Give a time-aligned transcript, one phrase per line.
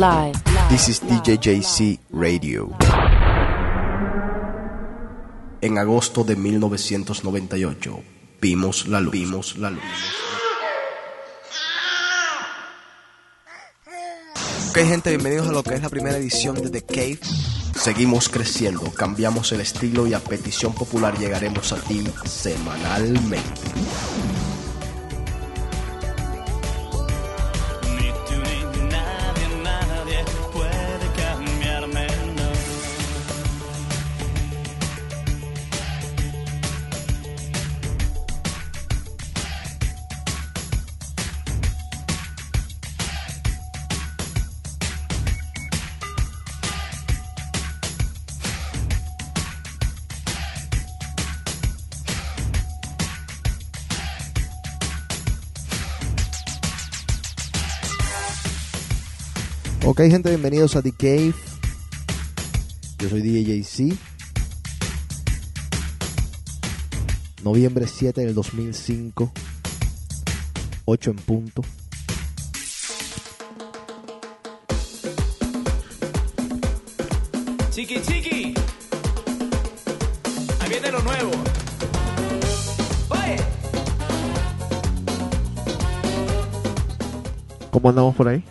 [0.00, 0.34] live.
[0.70, 2.70] This is DJ JC Radio.
[5.60, 8.00] En agosto de 1998
[8.40, 9.12] vimos la luz.
[9.12, 9.82] Vimos la luz.
[14.70, 17.18] Ok gente, bienvenidos a lo que es la primera edición de The Cave.
[17.74, 23.40] Seguimos creciendo, cambiamos el estilo y a petición popular llegaremos a ti semanalmente.
[60.00, 61.34] Ok, gente, bienvenidos a The Cave.
[63.00, 63.98] Yo soy DJ JC.
[67.44, 69.30] Noviembre 7 del 2005.
[70.86, 71.62] 8 en punto.
[77.70, 78.54] Chiqui, chiqui.
[80.60, 81.30] Ahí viene lo nuevo.
[83.10, 83.36] Oye.
[87.70, 88.42] ¿Cómo andamos por ahí?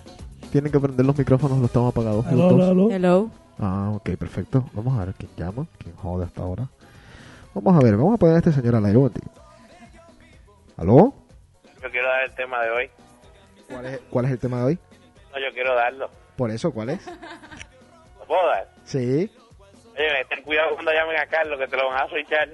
[0.51, 2.25] Tienen que prender los micrófonos, los estamos apagados.
[2.27, 2.91] aló, aló.
[2.91, 3.29] Hello.
[3.59, 4.65] Ah, ok, perfecto.
[4.73, 6.67] Vamos a ver quién llama, quién jode hasta ahora.
[7.53, 9.41] Vamos a ver, vamos a poner a este señor al aire un momentito.
[10.77, 11.13] ¿Aló?
[11.81, 12.89] Yo quiero dar el tema de hoy.
[13.67, 14.79] ¿Cuál es, ¿Cuál es el tema de hoy?
[15.31, 16.09] No, yo quiero darlo.
[16.35, 17.05] Por eso, ¿cuál es?
[18.19, 18.69] ¿Lo puedo dar?
[18.85, 19.29] Sí,
[19.99, 22.47] Oye, ten cuidado cuando llamen a Carlos, que te lo van a switchar.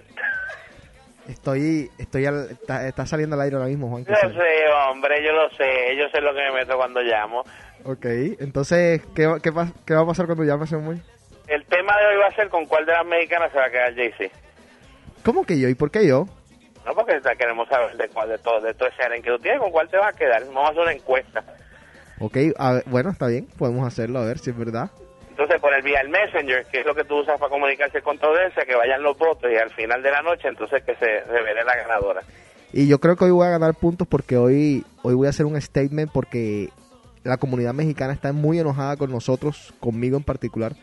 [1.27, 4.03] estoy, estoy al, está, está saliendo al aire ahora mismo, Juan.
[4.05, 5.95] Yo sé, hombre, yo lo sé.
[5.95, 7.43] Yo sé lo que me meto cuando llamo.
[7.85, 8.05] Ok,
[8.39, 11.01] entonces, ¿qué, va- qué, va- qué va a pasar cuando llame ese muy?
[11.47, 13.69] El tema de hoy va a ser con cuál de las mexicanas se va a
[13.69, 14.31] quedar JC.
[15.23, 15.69] ¿Cómo que yo?
[15.69, 16.27] ¿Y por qué yo?
[16.85, 19.59] No, porque queremos saber de cuál de todo, de todo ese aren que tú tienes,
[19.59, 20.43] con cuál te vas a quedar.
[20.45, 21.43] Vamos a hacer una encuesta.
[22.19, 24.89] Ok, a ver, bueno, está bien, podemos hacerlo, a ver si es verdad.
[25.29, 28.17] Entonces, por el vía el Messenger, que es lo que tú usas para comunicarse con
[28.17, 31.21] tu audiencia, que vayan los votos y al final de la noche, entonces que se
[31.25, 32.21] revele la ganadora.
[32.71, 35.45] Y yo creo que hoy voy a ganar puntos porque hoy, hoy voy a hacer
[35.45, 36.69] un statement porque
[37.25, 40.73] la comunidad mexicana está muy enojada con nosotros, conmigo en particular,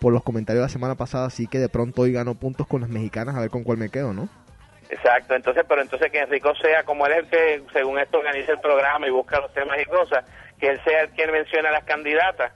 [0.00, 2.80] por los comentarios de la semana pasada, así que de pronto hoy gano puntos con
[2.80, 4.28] las mexicanas a ver con cuál me quedo, ¿no?
[4.88, 8.52] Exacto, entonces, pero entonces que Enrico sea como él es el que, según esto, organiza
[8.52, 10.24] el programa y busca los temas y cosas,
[10.58, 12.50] que él sea el quien menciona a las candidatas,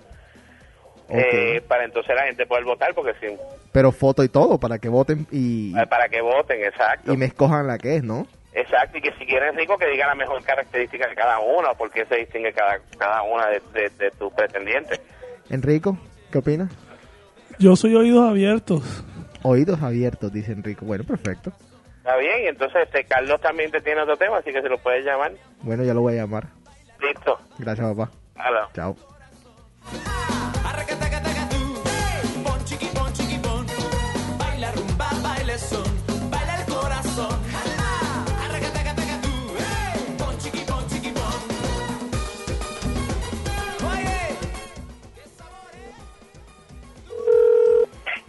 [1.10, 3.37] eh, para entonces la gente poder votar, porque si,
[3.72, 7.12] Pero foto y todo, para que voten y, eh, para que voten, exacto.
[7.12, 8.27] y me escojan la que es, ¿no?
[8.54, 11.75] Exacto, y que si quiere Enrico que diga la mejor característica de cada una, o
[11.76, 15.00] por qué se distingue cada, cada una de, de, de tus pretendientes.
[15.50, 15.98] Enrico,
[16.31, 16.70] ¿qué opinas?
[17.59, 19.04] Yo soy oídos abiertos.
[19.42, 20.87] Oídos abiertos, dice Enrico.
[20.87, 21.53] Bueno, perfecto.
[21.98, 24.78] Está bien, y entonces este Carlos también te tiene otro tema, así que se lo
[24.78, 25.32] puedes llamar.
[25.62, 26.48] Bueno, ya lo voy a llamar.
[27.00, 27.38] Listo.
[27.59, 28.12] Gracias, papá.
[28.36, 28.69] Aló.
[28.75, 28.97] Chao.
[30.65, 31.82] Arracatacatacatú.
[32.44, 33.66] Pon chiqui, pon chiqui, pon.
[34.38, 35.94] Baila rumba, baile son.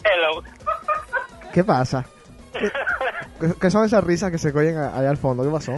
[0.05, 0.43] Hello.
[1.53, 2.05] ¿Qué pasa?
[3.39, 5.43] ¿Qué, qué son esas risas que se oyen allá al fondo?
[5.43, 5.71] ¿Qué pasó?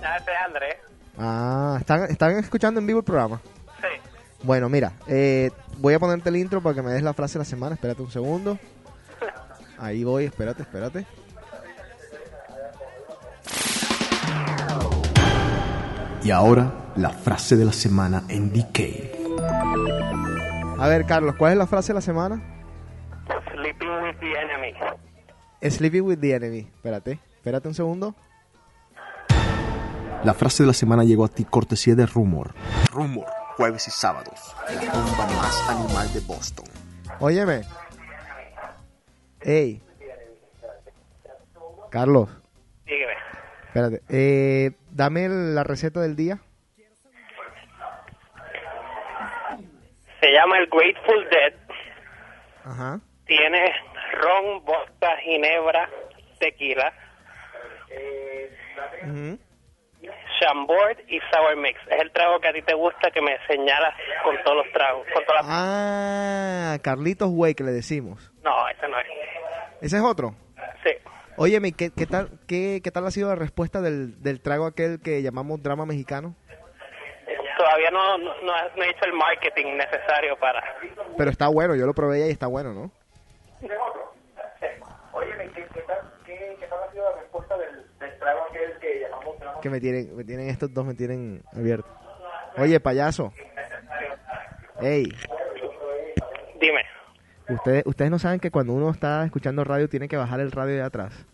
[0.00, 0.76] Ya, este es Andrés.
[1.18, 3.40] Ah, ¿están, ¿están escuchando en vivo el programa?
[3.80, 4.10] Sí.
[4.42, 7.40] Bueno, mira, eh, voy a ponerte el intro para que me des la frase de
[7.40, 7.74] la semana.
[7.74, 8.58] Espérate un segundo.
[9.78, 11.06] Ahí voy, espérate, espérate.
[16.22, 19.12] Y ahora, la frase de la semana en Cave.
[20.78, 22.53] A ver, Carlos, ¿cuál es la frase de la semana?
[23.64, 24.74] Sleeping with the enemy.
[25.70, 26.68] Sleeping with the enemy.
[26.76, 28.14] Espérate, espérate un segundo.
[30.22, 32.52] La frase de la semana llegó a ti cortesía de Rumor.
[32.92, 33.24] Rumor,
[33.56, 34.54] jueves y sábados.
[34.68, 36.66] La rumba más animal de Boston.
[37.20, 37.62] Óyeme.
[39.40, 39.80] Ey.
[41.90, 42.28] Carlos,
[42.84, 43.14] Dígame.
[43.68, 44.02] espérate.
[44.10, 46.38] Eh, dame la receta del día.
[50.20, 51.54] Se llama el Grateful Dead.
[52.66, 53.00] Ajá.
[53.26, 53.74] Tiene
[54.12, 55.88] ron, vodka, ginebra,
[56.38, 56.92] tequila.
[60.40, 61.80] Chambord y Sour Mix.
[61.88, 65.06] Es el trago que a ti te gusta que me señalas con todos los tragos.
[65.12, 65.54] Con todas las...
[65.56, 68.32] Ah, Carlitos Way, que le decimos.
[68.42, 69.06] No, ese no es.
[69.80, 70.34] ¿Ese es otro?
[70.84, 70.90] Sí.
[71.36, 75.00] Óyeme, ¿qué, qué tal, qué, ¿qué tal ha sido la respuesta del, del trago aquel
[75.02, 76.34] que llamamos drama mexicano?
[77.56, 80.62] todavía no, no, no he no he hecho el marketing necesario para...
[81.16, 82.90] Pero está bueno, yo lo probé ya y está bueno, ¿no?
[85.12, 88.78] Oye, ¿qué, qué, tal, qué, qué tal ha sido la respuesta del, del trago aquel
[88.80, 89.36] que llamamos...
[89.62, 91.88] Que me tienen, me tienen estos dos, me tienen abierto.
[92.56, 93.32] Oye, payaso.
[94.80, 95.04] Ey,
[96.60, 96.82] Dime.
[97.48, 100.74] ustedes, ustedes no saben que cuando uno está escuchando radio tiene que bajar el radio
[100.74, 101.26] de atrás.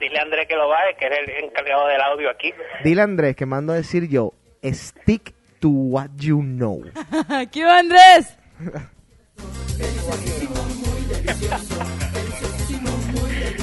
[0.00, 2.52] Dile a Andrés que lo baje, que es el encargado del audio aquí.
[2.82, 4.32] Dile a Andrés que mando a decir yo,
[4.64, 6.82] stick to what you know.
[7.52, 8.36] ¿Qué hubo, Andrés?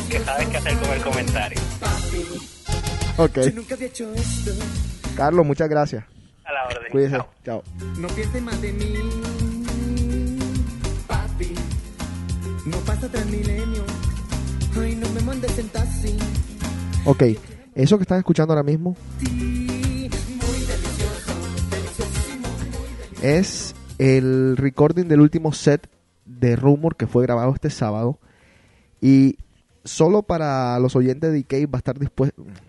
[0.10, 1.60] Que sabes qué hacer con el comentario.
[3.18, 3.38] Ok.
[3.54, 4.52] nunca había hecho esto.
[5.16, 6.04] Carlos, muchas gracias.
[6.46, 6.92] A la orden.
[6.92, 7.18] Cuídese.
[7.18, 7.30] Chao.
[7.46, 7.64] Chao.
[7.98, 8.94] No pienses más de mí,
[11.08, 11.54] papi.
[12.66, 13.84] No pasa tras milenio.
[14.82, 16.18] Ay, no me mandes en taxi.
[17.06, 17.24] Ok,
[17.76, 18.96] eso que están escuchando ahora mismo
[23.22, 25.90] es el recording del último set
[26.30, 28.20] de Rumor que fue grabado este sábado.
[29.02, 29.38] Y
[29.84, 31.98] solo para los oyentes de D-Cave va a estar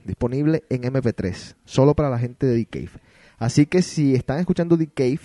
[0.04, 1.56] disponible en MP3.
[1.64, 2.90] Solo para la gente de D-Cave.
[3.38, 5.20] Así que si están escuchando D-Cave,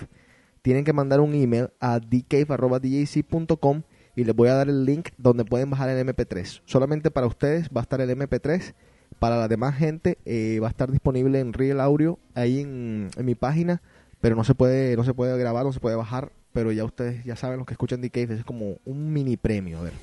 [0.62, 3.84] tienen que mandar un email a dcave.djc.com
[4.16, 6.62] y les voy a dar el link donde pueden bajar el MP3.
[6.66, 8.74] Solamente para ustedes va a estar el MP3.
[9.20, 13.26] Para la demás gente eh, va a estar disponible en Real Audio ahí en, en
[13.26, 13.82] mi página,
[14.20, 17.22] pero no se puede no se puede grabar, no se puede bajar, pero ya ustedes
[17.26, 19.94] ya saben los que escuchan The Cave, es como un mini premio, a ver.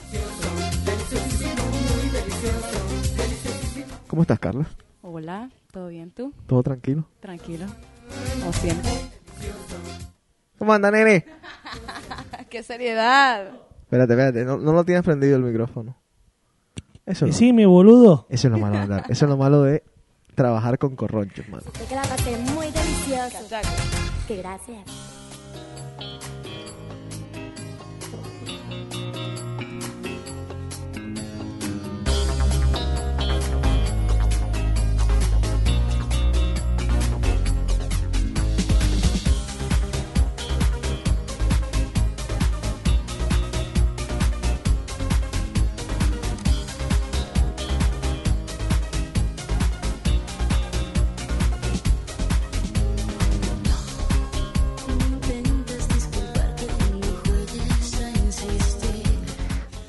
[4.07, 4.67] ¿Cómo estás, Carla?
[5.01, 6.35] Hola, ¿todo bien tú?
[6.47, 7.09] ¿Todo tranquilo?
[7.21, 7.65] Tranquilo.
[8.39, 8.91] Como siempre.
[10.59, 11.25] ¿Cómo anda, nene?
[12.51, 13.47] ¡Qué seriedad!
[13.85, 15.97] Espérate, espérate, no, no lo tienes prendido el micrófono.
[17.07, 17.35] Eso Y no.
[17.35, 18.27] sí, mi boludo.
[18.29, 19.05] Eso es lo malo de andar.
[19.09, 19.83] Eso es lo malo de
[20.35, 21.65] trabajar con corronchos, mano.
[21.89, 23.39] Que la pasé muy delicioso.
[23.49, 23.69] Cachaco.
[24.29, 25.12] Que gracias.
[29.15, 29.52] you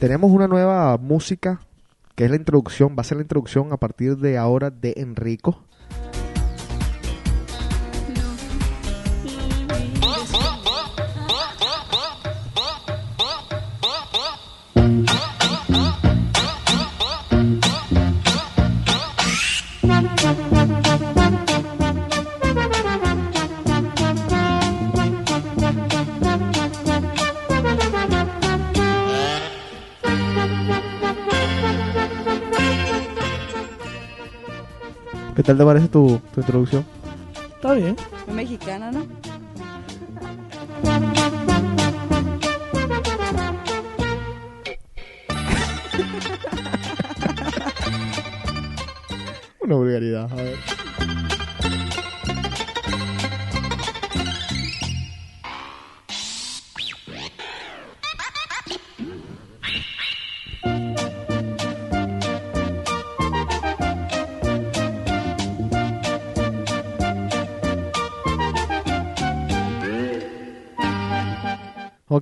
[0.04, 1.62] Tenemos una nueva música
[2.16, 5.64] que es la introducción, va a ser la introducción a partir de ahora de Enrico.
[35.44, 36.86] ¿Qué tal te parece tu, tu introducción?
[37.56, 37.98] Está bien.
[38.26, 39.06] Es mexicana, ¿no?
[49.60, 50.73] Una vulgaridad, a ver.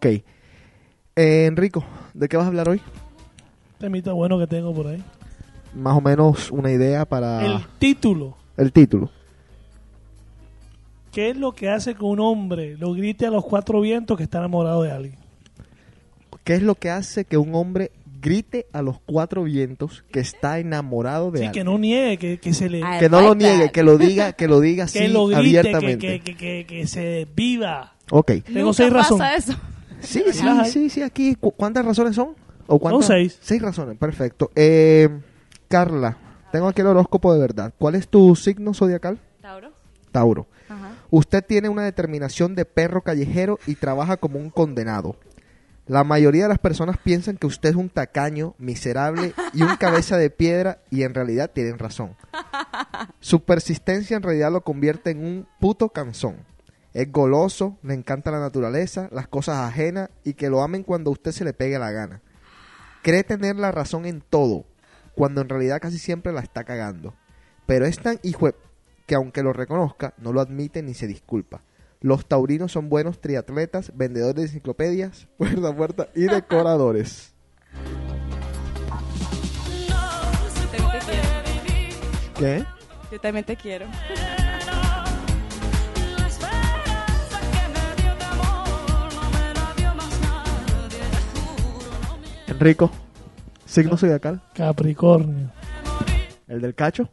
[0.03, 0.23] Ok.
[1.15, 2.81] Eh, Enrico, ¿de qué vas a hablar hoy?
[3.77, 5.03] Temita bueno que tengo por ahí.
[5.75, 8.35] Más o menos una idea para El título.
[8.57, 9.11] el título.
[11.11, 14.23] ¿Qué es lo que hace que un hombre lo grite a los cuatro vientos que
[14.23, 15.15] está enamorado de alguien?
[16.43, 17.91] ¿Qué es lo que hace que un hombre
[18.21, 21.63] grite a los cuatro vientos que está enamorado de Sí, alguien?
[21.65, 22.81] que no niegue, que, que se le...
[22.83, 25.41] Ah, Que no lo niegue, que lo diga, que lo diga así que lo grite,
[25.41, 26.07] que, abiertamente.
[26.07, 27.93] que, que, que, que se viva.
[28.09, 28.31] Ok.
[28.45, 29.49] Tengo Nunca seis pasa razones.
[29.49, 29.57] eso.
[30.01, 31.35] Sí, sí, sí, sí, aquí.
[31.35, 32.35] ¿Cu- ¿Cuántas razones son?
[32.67, 33.05] ¿O cuántas?
[33.05, 33.37] Son seis.
[33.41, 34.51] Seis razones, perfecto.
[34.55, 35.09] Eh,
[35.67, 36.17] Carla,
[36.51, 37.73] tengo aquí el horóscopo de verdad.
[37.77, 39.19] ¿Cuál es tu signo zodiacal?
[39.41, 39.71] ¿Tauro?
[40.11, 40.47] Tauro.
[40.69, 40.91] Ajá.
[41.09, 45.15] Usted tiene una determinación de perro callejero y trabaja como un condenado.
[45.87, 50.15] La mayoría de las personas piensan que usted es un tacaño, miserable y un cabeza
[50.15, 52.15] de piedra y en realidad tienen razón.
[53.19, 56.37] Su persistencia en realidad lo convierte en un puto canzón.
[56.93, 61.13] Es goloso, le encanta la naturaleza, las cosas ajenas y que lo amen cuando a
[61.13, 62.21] usted se le pegue la gana.
[63.01, 64.65] Cree tener la razón en todo,
[65.15, 67.15] cuando en realidad casi siempre la está cagando.
[67.65, 68.49] Pero es tan hijo
[69.05, 71.61] que aunque lo reconozca, no lo admite ni se disculpa.
[72.01, 77.33] Los taurinos son buenos triatletas, vendedores de enciclopedias, puerta a puerta y decoradores.
[82.37, 82.65] ¿Qué?
[83.11, 83.85] Yo también te quiero.
[92.61, 92.91] Enrico,
[93.65, 95.49] signo zodiacal, Capricornio.
[96.47, 97.09] el del cacho.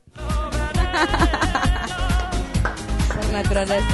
[3.14, 3.86] Por naturaleza.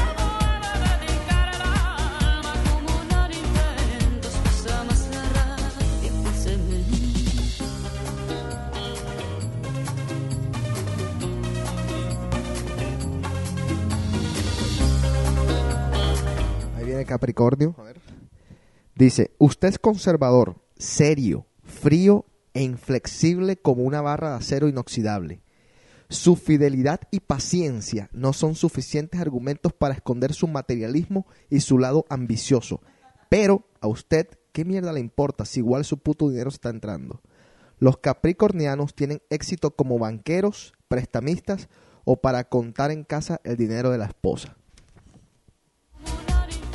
[16.76, 17.76] Ahí viene Capricornio.
[17.78, 18.00] A ver.
[18.96, 25.42] Dice, usted es conservador, serio, frío e inflexible como una barra de acero inoxidable.
[26.08, 32.04] Su fidelidad y paciencia no son suficientes argumentos para esconder su materialismo y su lado
[32.08, 32.82] ambicioso.
[33.30, 37.22] Pero a usted, ¿qué mierda le importa si igual su puto dinero está entrando?
[37.78, 41.68] Los capricornianos tienen éxito como banqueros, prestamistas
[42.04, 44.56] o para contar en casa el dinero de la esposa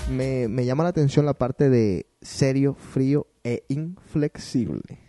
[0.10, 5.00] me, me llama la atención la parte de serio, frío e inflexible.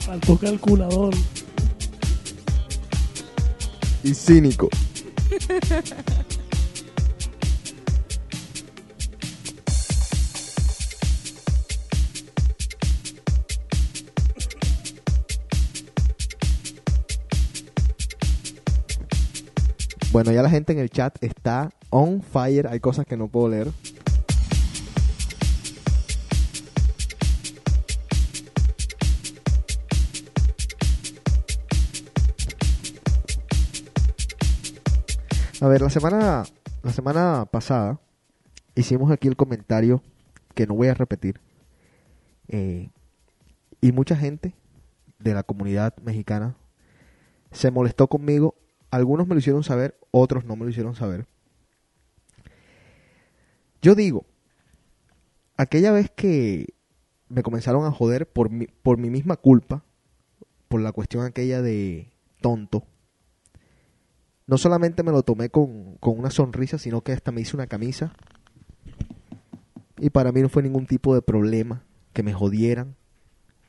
[0.00, 1.14] Faltó calculador.
[4.02, 4.68] Y cínico.
[20.10, 22.66] Bueno, ya la gente en el chat está on fire.
[22.68, 23.68] Hay cosas que no puedo leer.
[35.64, 36.44] A ver, la semana,
[36.82, 37.98] la semana pasada
[38.74, 40.02] hicimos aquí el comentario
[40.54, 41.40] que no voy a repetir.
[42.48, 42.90] Eh,
[43.80, 44.52] y mucha gente
[45.18, 46.54] de la comunidad mexicana
[47.50, 48.56] se molestó conmigo.
[48.90, 51.26] Algunos me lo hicieron saber, otros no me lo hicieron saber.
[53.80, 54.26] Yo digo,
[55.56, 56.74] aquella vez que
[57.30, 59.82] me comenzaron a joder por mi, por mi misma culpa,
[60.68, 62.84] por la cuestión aquella de tonto,
[64.46, 67.66] no solamente me lo tomé con, con una sonrisa, sino que hasta me hice una
[67.66, 68.12] camisa.
[69.98, 72.96] Y para mí no fue ningún tipo de problema que me jodieran.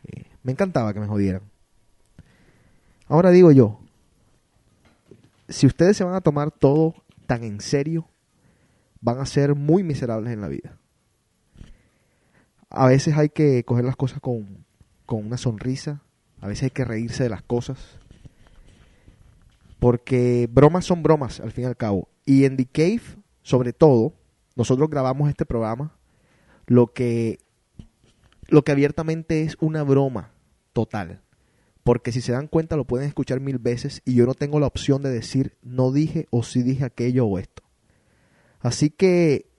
[0.03, 1.43] Eh, me encantaba que me jodieran.
[3.07, 3.79] Ahora digo yo,
[5.47, 6.95] si ustedes se van a tomar todo
[7.27, 8.07] tan en serio,
[9.01, 10.77] van a ser muy miserables en la vida.
[12.69, 14.65] A veces hay que coger las cosas con,
[15.05, 16.01] con una sonrisa,
[16.41, 17.99] a veces hay que reírse de las cosas,
[19.79, 22.09] porque bromas son bromas al fin y al cabo.
[22.25, 23.01] Y en The Cave,
[23.41, 24.13] sobre todo,
[24.55, 25.97] nosotros grabamos este programa,
[26.65, 27.39] lo que,
[28.47, 30.31] lo que abiertamente es una broma
[30.73, 31.21] total.
[31.83, 34.65] Porque si se dan cuenta lo pueden escuchar mil veces y yo no tengo la
[34.65, 37.61] opción de decir no dije o sí dije aquello o esto.
[38.59, 39.51] Así que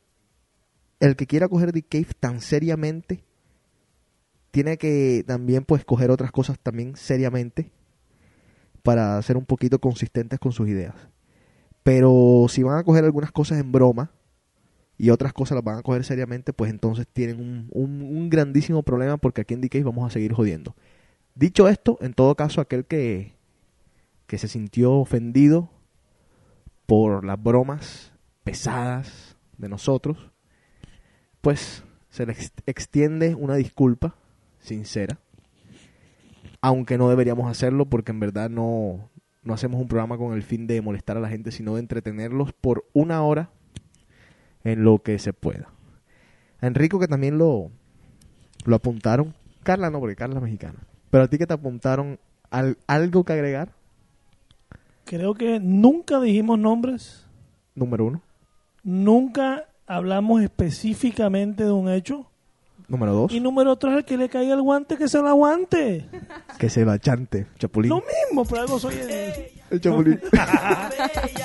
[0.99, 3.23] el que quiera coger The Cave tan seriamente,
[4.51, 7.71] tiene que también pues coger otras cosas también seriamente
[8.87, 10.95] para ser un poquito consistentes con sus ideas.
[11.83, 14.13] Pero si van a coger algunas cosas en broma
[14.97, 19.41] y otras cosas las van a coger seriamente, pues entonces tienen un, grandísimo problema porque
[19.41, 20.77] aquí en DK vamos a seguir jodiendo.
[21.35, 23.35] Dicho esto, en todo caso, aquel que,
[24.29, 25.69] que se sintió ofendido
[26.87, 28.13] por las bromas
[28.45, 30.31] pesadas de nosotros,
[31.41, 34.15] pues se le ex- extiende una disculpa
[34.61, 35.19] sincera
[36.67, 39.09] aunque no deberíamos hacerlo porque en verdad no,
[39.45, 42.53] no hacemos un programa con el fin de molestar a la gente, sino de entretenerlos
[42.53, 43.51] por una hora
[44.65, 45.69] en lo que se pueda.
[46.61, 47.71] A Enrico que también lo,
[48.65, 49.33] lo apuntaron,
[49.63, 50.81] Carla no, porque Carla es mexicana,
[51.11, 52.19] pero a ti que te apuntaron
[52.51, 53.71] al- algo que agregar,
[55.05, 57.25] Creo que nunca dijimos nombres,
[57.77, 58.23] número uno,
[58.83, 62.29] nunca hablamos específicamente de un hecho.
[62.89, 66.09] Número dos, Y número tres, el que le caiga el guante, que se lo aguante.
[66.59, 67.91] que se la chante, Chapulín.
[67.91, 69.11] Lo mismo, pero algo soy el...
[69.71, 70.21] El Chapulín.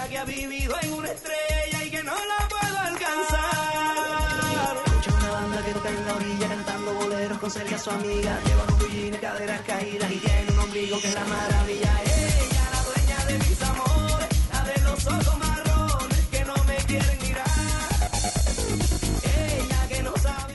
[0.09, 4.77] Que ha vivido en una estrella y que no la puedo alcanzar.
[4.85, 8.39] Escucha una banda que está en la orilla cantando boleros con Celia su amiga.
[8.45, 11.80] Lleva pillines, caderas caídas y tiene un ombligo que es la maravilla.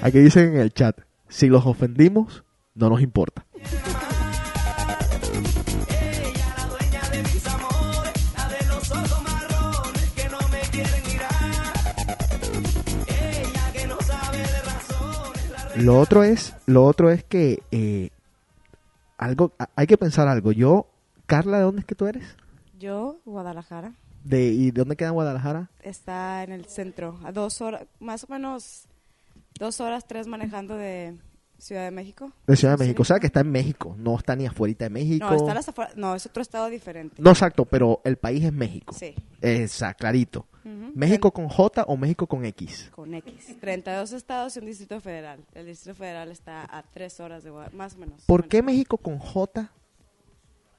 [0.06, 2.44] Aquí dicen en el chat, si los ofendimos,
[2.76, 3.44] no nos importa.
[15.74, 18.10] Lo otro es, lo otro es que eh,
[19.18, 20.52] algo, hay que pensar algo.
[20.52, 20.86] Yo,
[21.26, 22.36] Carla, ¿de dónde es que tú eres?
[22.78, 23.94] Yo, Guadalajara.
[24.22, 25.68] De, ¿Y de dónde queda Guadalajara?
[25.82, 28.86] Está en el centro, a dos horas, más o menos
[29.58, 31.16] dos horas, tres manejando de
[31.58, 32.32] Ciudad de México.
[32.46, 32.88] De Ciudad de Sí.
[32.88, 33.02] México.
[33.02, 35.26] O sea que está en México, no está ni afuera de México.
[35.28, 37.22] No, está las afueras- no, es otro estado diferente.
[37.22, 38.94] No, exacto, pero el país es México.
[38.94, 39.14] Sí.
[39.40, 40.46] Exacto, clarito.
[40.94, 42.90] ¿México con J o México con X?
[42.92, 43.56] Con X.
[43.60, 45.38] 32 estados y un distrito federal.
[45.54, 48.22] El distrito federal está a tres horas de Guadalajara, más o menos.
[48.26, 49.70] ¿Por Bueno, qué México con J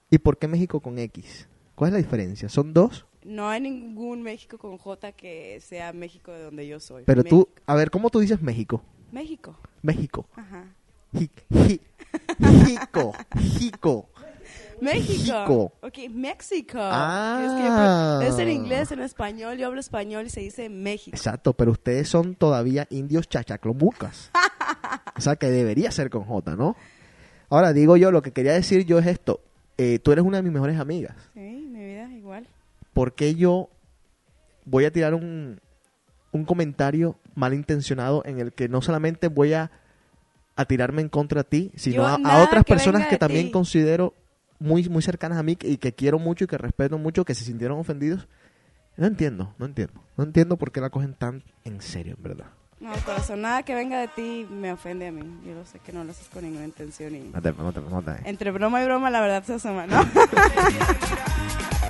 [0.09, 1.47] y por qué México con X?
[1.73, 2.49] ¿Cuál es la diferencia?
[2.49, 3.05] ¿Son dos?
[3.27, 7.03] No hay ningún México con J que sea México de donde yo soy.
[7.05, 8.81] Pero Me- tú, a ver, ¿cómo tú dices México?
[9.11, 9.55] México.
[9.81, 10.27] México.
[10.35, 10.63] Ajá.
[11.13, 11.81] Ji- ji-
[12.65, 13.13] Jico.
[13.37, 14.09] Jico.
[14.79, 15.33] México.
[15.41, 15.73] México.
[15.81, 16.77] Ok, México.
[16.79, 18.19] Ah.
[18.21, 21.15] Es, que es en inglés, en español, yo hablo español y se dice México.
[21.15, 24.31] Exacto, pero ustedes son todavía indios chachaclomucas.
[25.17, 26.75] o sea que debería ser con J, ¿no?
[27.49, 29.41] Ahora digo yo, lo que quería decir yo es esto.
[29.77, 31.15] Eh, tú eres una de mis mejores amigas.
[31.33, 31.56] Sí.
[32.97, 33.69] ¿Por qué yo
[34.65, 35.61] voy a tirar un,
[36.31, 39.69] un comentario malintencionado en el que no solamente voy a,
[40.55, 43.51] a tirarme en contra de ti, sino a, a otras que personas que también ti.
[43.51, 44.15] considero
[44.57, 47.45] muy, muy cercanas a mí y que quiero mucho y que respeto mucho, que se
[47.45, 48.27] sintieron ofendidos?
[48.95, 50.01] No entiendo, no entiendo.
[50.17, 52.47] No entiendo por qué la cogen tan en serio, en verdad.
[52.79, 55.21] No, corazón, nada que venga de ti me ofende a mí.
[55.45, 57.19] Yo lo sé que no lo haces con ninguna intención y...
[57.31, 59.97] No te- no te- no te- Entre broma y broma, la verdad se asoma, ¿no?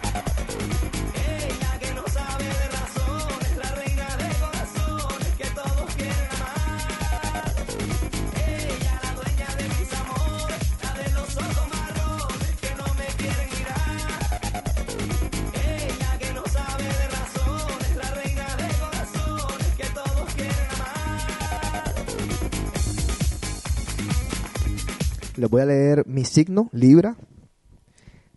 [25.37, 27.15] Les voy a leer mi signo, Libra.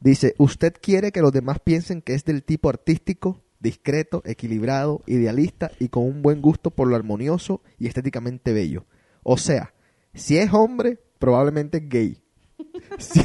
[0.01, 5.71] Dice, usted quiere que los demás piensen que es del tipo artístico, discreto, equilibrado, idealista
[5.79, 8.87] y con un buen gusto por lo armonioso y estéticamente bello.
[9.23, 9.75] O sea,
[10.15, 12.23] si es hombre, probablemente es gay.
[12.99, 13.21] Si-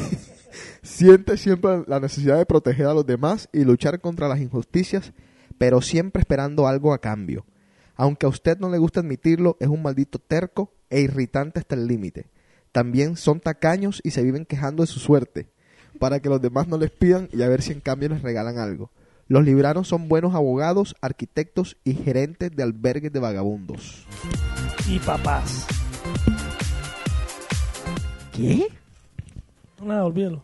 [0.82, 5.12] siente siempre la necesidad de proteger a los demás y luchar contra las injusticias,
[5.58, 7.44] pero siempre esperando algo a cambio.
[7.94, 11.86] Aunque a usted no le gusta admitirlo, es un maldito terco e irritante hasta el
[11.86, 12.26] límite.
[12.76, 15.48] También son tacaños y se viven quejando de su suerte,
[15.98, 18.58] para que los demás no les pidan y a ver si en cambio les regalan
[18.58, 18.90] algo.
[19.28, 24.06] Los libranos son buenos abogados, arquitectos y gerentes de albergues de vagabundos.
[24.86, 25.66] Y papás.
[28.34, 28.68] ¿Qué?
[29.82, 30.42] Nada, olvídalo.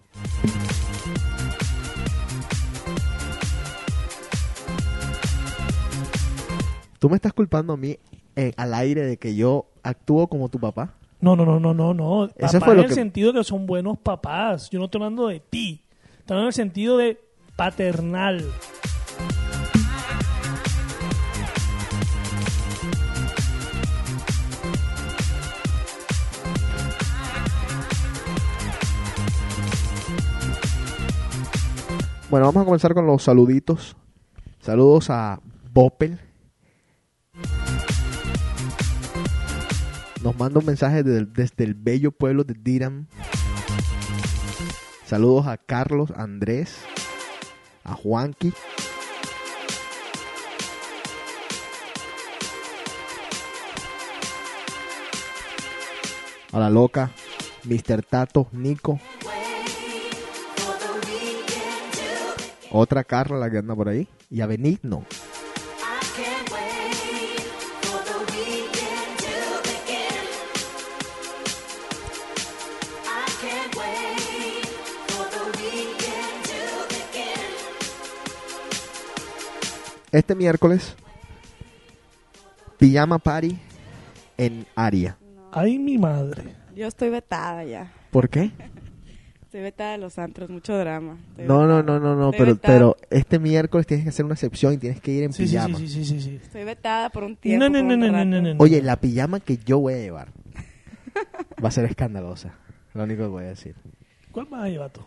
[6.99, 7.99] ¿Tú me estás culpando a mí
[8.37, 10.95] eh, al aire de que yo actúo como tu papá?
[11.23, 12.25] No, no, no, no, no, no.
[12.27, 14.69] Eso Papá fue en el que- sentido de que son buenos papás.
[14.71, 15.83] Yo no estoy hablando de ti.
[16.19, 17.19] Estoy hablando en el sentido de
[17.57, 18.45] paternal.
[32.31, 33.97] Bueno, vamos a comenzar con los saluditos.
[34.61, 35.41] Saludos a
[35.73, 36.19] Bopel.
[40.23, 43.07] Nos manda un mensaje de- desde el bello pueblo de Diram.
[45.05, 46.77] Saludos a Carlos, Andrés,
[47.85, 48.53] a Juanqui.
[56.53, 57.11] A la loca,
[57.65, 58.03] Mr.
[58.03, 59.01] Tato, Nico.
[62.71, 64.09] Otra Carla la que anda por ahí.
[64.31, 65.05] Y a Benigno.
[80.13, 80.95] Este miércoles,
[82.79, 83.59] Pijama Party
[84.37, 85.17] en Aria.
[85.53, 86.55] Ay, mi madre.
[86.75, 87.93] Yo estoy vetada ya.
[88.11, 88.51] ¿Por qué?
[89.43, 91.19] Estoy vetada de los antros, mucho drama.
[91.33, 92.75] Estoy No, no, no, no, no, Estoy pero, vetada.
[92.75, 95.53] pero este miércoles tienes que hacer una excepción y tienes que ir en Sí, sí,
[95.57, 95.79] pijama.
[95.79, 96.41] sí, sí, sí, sí.
[96.43, 97.63] Estoy vetada por un tiempo.
[97.65, 98.25] No, no, por no, un no, no, rato.
[98.25, 98.63] no, no, no.
[98.63, 100.29] Oye, la pijama que yo voy a llevar
[101.63, 102.55] va a ser escandalosa.
[102.95, 103.75] Lo único que voy a decir.
[104.31, 105.03] ¿Cuál vas a llevar tú?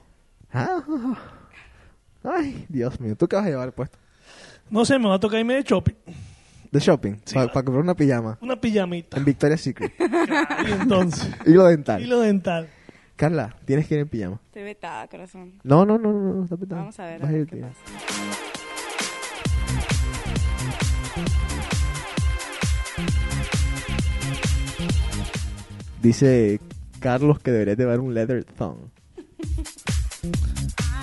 [0.53, 0.83] Ah,
[2.23, 3.15] Ay, Dios mío.
[3.15, 3.97] ¿Tú qué vas a llevar puesto?
[4.69, 5.93] No sé, me va a tocar irme de shopping.
[6.71, 7.13] De shopping.
[7.23, 7.53] Sí, Para va.
[7.53, 8.37] comprar una pijama.
[8.41, 9.17] Una pijamita.
[9.17, 9.93] En Victoria's Secret.
[10.67, 11.29] Y entonces.
[11.45, 12.01] Hilo dental.
[12.01, 12.67] Hilo dental.
[13.15, 14.39] Carla, tienes que ir en pijama.
[14.47, 15.53] Estoy vetada, corazón.
[15.63, 16.33] No, no, no, no.
[16.33, 16.81] no, está petado.
[16.81, 17.67] Vamos a ver, a Vas ver ir, qué tía.
[17.69, 18.95] pasa.
[26.01, 26.59] Dice
[26.99, 28.77] Carlos que debería llevar un leather thong.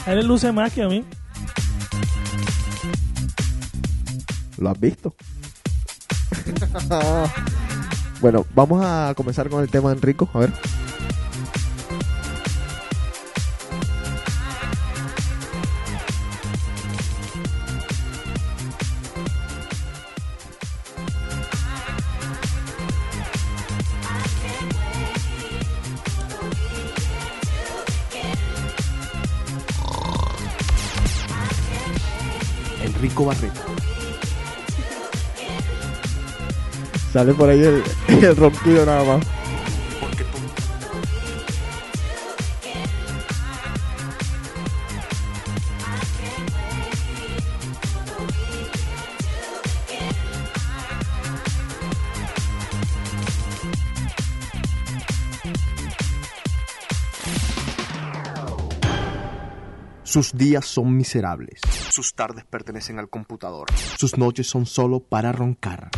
[0.06, 1.04] A él le luce más que a mí.
[4.62, 5.14] ¿Lo has visto?
[8.20, 10.30] bueno, vamos a comenzar con el tema Enrico.
[10.32, 10.52] A ver.
[37.12, 37.82] Sale por ahí el,
[38.24, 39.26] el ronquido nada más.
[60.12, 61.60] Sus días son miserables.
[61.88, 63.68] Sus tardes pertenecen al computador.
[63.96, 65.90] Sus noches son solo para roncar.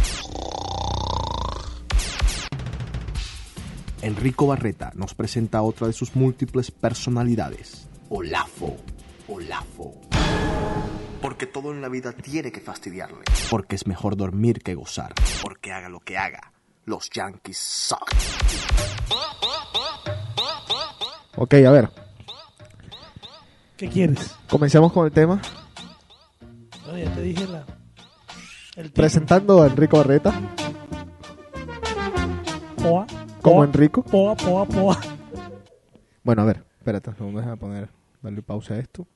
[4.05, 7.89] Enrico Barreta nos presenta otra de sus múltiples personalidades.
[8.11, 8.77] Olafo.
[9.29, 9.99] Olafo.
[11.23, 13.25] Porque todo en la vida tiene que fastidiarle.
[13.49, 15.15] Porque es mejor dormir que gozar.
[15.41, 16.53] Porque haga lo que haga.
[16.85, 18.11] Los Yankees suck.
[21.37, 21.91] Ok, a ver.
[23.79, 24.37] ¿Qué quieres?
[24.51, 25.41] Comencemos con el tema.
[26.87, 27.65] No, ya te dije la.
[28.77, 28.91] El.
[28.93, 30.39] Presentando a Enrico Barreta
[32.77, 33.07] Poa.
[33.45, 34.03] Como Poa, Enrico.
[34.03, 35.01] Poa, poa, poa.
[36.23, 37.89] Bueno, a ver, espérate, un segundo, déjame poner,
[38.23, 39.07] darle pausa a esto.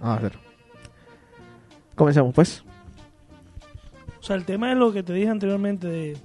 [0.00, 0.32] A ver.
[1.94, 2.64] Comencemos, pues.
[4.18, 6.16] O sea, el tema es lo que te dije anteriormente de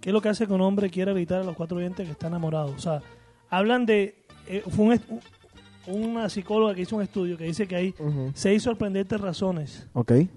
[0.00, 2.12] qué es lo que hace que un hombre quiera evitar a los cuatro oyentes que
[2.12, 2.72] está enamorado.
[2.72, 3.00] O sea,
[3.48, 4.24] hablan de...
[4.48, 5.20] eh, fue un
[5.86, 7.94] una psicóloga que hizo un estudio que dice que hay
[8.34, 9.88] seis sorprendentes razones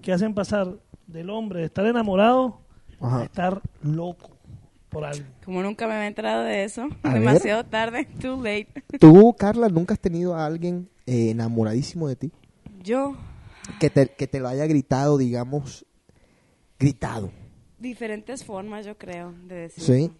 [0.02, 0.76] que hacen pasar
[1.06, 2.63] del hombre de estar enamorado
[3.04, 3.24] Ajá.
[3.26, 4.32] estar loco
[4.90, 5.26] por algo.
[5.46, 6.88] Como nunca me había enterado de eso.
[7.04, 8.06] A Demasiado tarde.
[8.22, 8.68] Too late.
[9.00, 12.32] ¿Tú, Carla, nunca has tenido a alguien eh, enamoradísimo de ti?
[12.82, 13.16] Yo,
[13.80, 15.86] Que te, que te lo haya gritado, digamos,
[16.80, 17.32] gritado.
[17.80, 19.84] diferentes formas, yo creo, de decir.
[19.84, 20.12] Sí.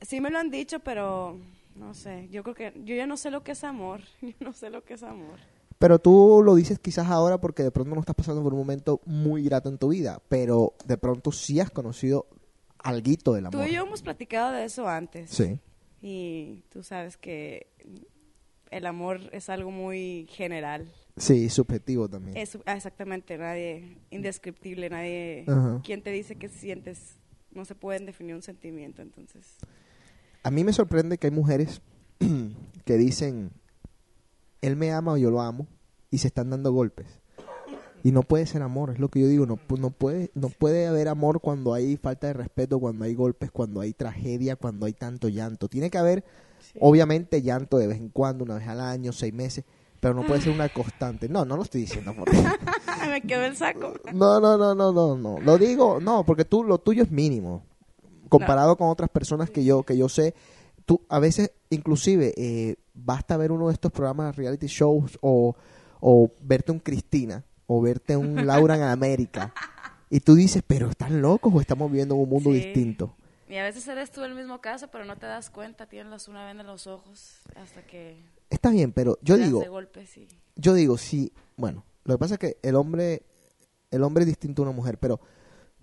[0.00, 1.38] Sí me lo han dicho, pero
[1.76, 2.28] no sé.
[2.30, 4.00] Yo creo que yo ya no sé lo que es amor.
[4.22, 5.38] Yo no sé lo que es amor.
[5.82, 9.00] Pero tú lo dices quizás ahora porque de pronto no estás pasando por un momento
[9.04, 12.28] muy grato en tu vida, pero de pronto sí has conocido
[12.78, 13.68] alguito del Tú amor.
[13.68, 15.30] y yo hemos platicado de eso antes.
[15.30, 15.58] Sí.
[16.00, 17.66] Y tú sabes que
[18.70, 20.86] el amor es algo muy general.
[21.16, 22.36] Sí, subjetivo también.
[22.36, 25.46] Es ah, exactamente, nadie indescriptible, nadie.
[25.48, 25.80] Ajá.
[25.82, 27.16] ¿Quién te dice que sientes?
[27.50, 29.56] No se pueden definir un sentimiento, entonces.
[30.44, 31.82] A mí me sorprende que hay mujeres
[32.84, 33.50] que dicen,
[34.62, 35.66] él me ama o yo lo amo,
[36.10, 37.06] y se están dando golpes.
[38.04, 40.48] Y no puede ser amor, es lo que yo digo, no, pu- no, puede, no
[40.48, 44.86] puede haber amor cuando hay falta de respeto, cuando hay golpes, cuando hay tragedia, cuando
[44.86, 45.68] hay tanto llanto.
[45.68, 46.24] Tiene que haber,
[46.80, 49.64] obviamente, llanto de vez en cuando, una vez al año, seis meses,
[50.00, 51.28] pero no puede ser una constante.
[51.28, 52.28] No, no lo estoy diciendo por
[53.08, 53.92] me quedó el saco.
[54.12, 55.38] No, no, no, no, no, no.
[55.40, 57.62] Lo digo, no, porque tú lo tuyo es mínimo
[58.28, 60.34] comparado con otras personas que yo que yo sé.
[60.86, 65.54] Tú a veces, inclusive, eh, basta ver uno de estos programas reality shows o,
[66.00, 69.54] o verte un Cristina o verte un Laura en América
[70.10, 72.56] y tú dices, pero están locos o estamos viviendo en un mundo Sí.
[72.56, 73.16] distinto.
[73.48, 76.44] Y a veces eres tú el mismo caso, pero no te das cuenta, tienes una
[76.46, 78.16] venda en los ojos hasta que
[78.48, 80.28] Está bien, pero yo digo, de y...
[80.56, 83.22] yo digo, sí, bueno, lo que pasa es que el hombre,
[83.90, 85.20] el hombre es distinto a una mujer, pero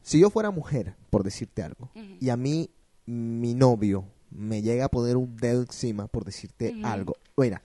[0.01, 2.69] si yo fuera mujer, por decirte algo, y a mí
[3.05, 7.61] mi novio me llega a poner un dedo encima por decirte algo, mira,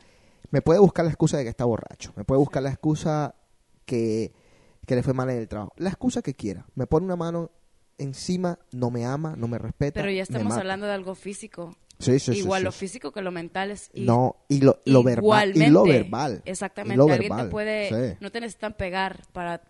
[0.51, 3.35] me puede buscar la excusa de que está borracho, me puede buscar la excusa
[3.85, 4.33] que,
[4.87, 7.51] que le fue mal en el trabajo, la excusa que quiera, me pone una mano
[7.99, 10.01] encima, no me ama, no me respeta.
[10.01, 11.77] Pero ya estamos hablando de algo físico.
[12.01, 13.89] Sí, sí, Igual sí, lo físico que lo mental es...
[13.95, 15.57] i- No, y lo, lo verbal.
[15.57, 16.43] Y lo verbal.
[16.45, 16.95] Exactamente.
[16.95, 17.47] Y lo Alguien verbal.
[17.47, 18.17] te puede...
[18.21, 19.63] No te necesitan pegar para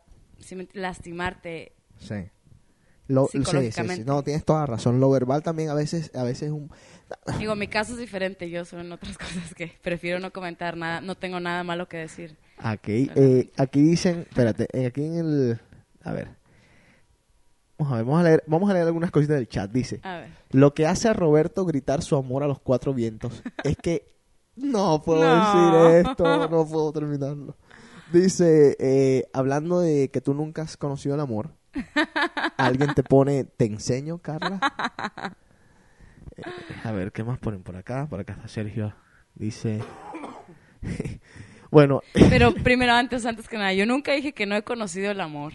[0.72, 1.72] lastimarte.
[1.98, 2.14] Sí.
[3.06, 3.44] Lo, sí, sí, sí.
[3.44, 4.04] Psicológicamente.
[4.04, 4.98] No, tienes toda la razón.
[5.00, 6.70] Lo verbal también a veces, a veces es un...
[7.38, 8.48] Digo, mi caso es diferente.
[8.50, 11.00] Yo son otras cosas que prefiero no comentar nada.
[11.00, 12.36] No tengo nada malo que decir.
[12.58, 15.60] Aquí, eh, aquí dicen, espérate, eh, aquí en el...
[16.02, 16.28] A ver.
[17.76, 19.70] Vamos a ver, vamos a leer, vamos a leer algunas cositas del chat.
[19.70, 20.28] Dice, A ver.
[20.50, 24.14] lo que hace a Roberto gritar su amor a los cuatro vientos es que
[24.56, 25.88] no puedo No.
[25.88, 27.56] decir esto, no puedo terminarlo.
[28.12, 31.50] Dice, eh, hablando de que tú nunca has conocido el amor,
[32.56, 34.60] Alguien te pone, te enseño, Carla.
[36.36, 36.42] Eh,
[36.82, 38.06] a ver, ¿qué más ponen por acá?
[38.08, 38.94] Por acá está Sergio.
[39.34, 39.80] Dice...
[41.70, 45.20] bueno, Pero primero, antes, antes que nada, yo nunca dije que no he conocido el
[45.20, 45.52] amor.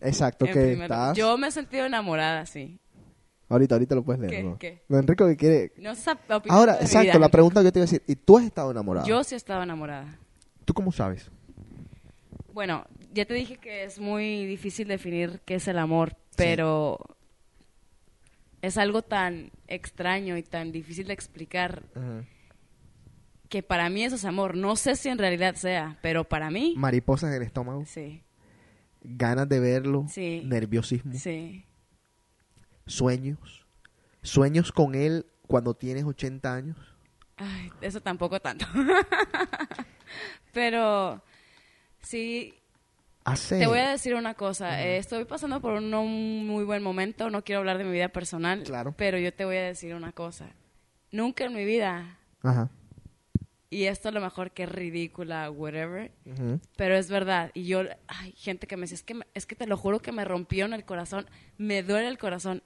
[0.00, 1.16] exacto, En que estás...
[1.16, 2.78] Yo me he sentido enamorada, sí.
[3.48, 4.32] Ahorita, ahorita lo puedes leer.
[4.32, 4.42] ¿Qué?
[4.42, 4.58] ¿no?
[4.58, 4.82] ¿Qué?
[4.90, 5.72] Enrico que quiere...
[5.78, 5.92] No
[6.48, 7.18] Ahora, de exacto, vida.
[7.18, 8.02] la pregunta que yo te iba a decir.
[8.06, 9.06] ¿Y tú has estado enamorado?
[9.06, 10.18] Yo sí estaba enamorada.
[10.64, 11.30] ¿Tú cómo sabes?
[12.52, 16.98] Bueno, ya te dije que es muy difícil definir qué es el amor, pero
[18.62, 21.84] es algo tan extraño y tan difícil de explicar
[23.48, 24.56] que para mí eso es amor.
[24.56, 28.22] No sé si en realidad sea, pero para mí, Mariposas en el estómago, sí,
[29.00, 30.42] ganas de verlo, Sí.
[30.44, 31.64] nerviosismo, sí.
[32.86, 33.66] sueños.
[34.22, 36.76] Sueños con él cuando tienes 80 años.
[37.36, 38.66] Ay, eso tampoco tanto.
[40.52, 41.22] pero
[42.02, 42.54] sí,
[43.32, 43.58] Hace...
[43.58, 47.30] Te voy a decir una cosa, eh, estoy pasando por un no muy buen momento,
[47.30, 48.94] no quiero hablar de mi vida personal, Claro.
[48.96, 50.46] pero yo te voy a decir una cosa.
[51.10, 52.68] Nunca en mi vida, Ajá.
[53.70, 56.60] y esto a lo mejor que es ridícula, whatever, Ujú.
[56.76, 57.50] pero es verdad.
[57.54, 60.00] Y yo, hay gente que me dice, es que, me- es que te lo juro
[60.00, 61.26] que me rompió en el corazón,
[61.58, 62.62] me duele el corazón.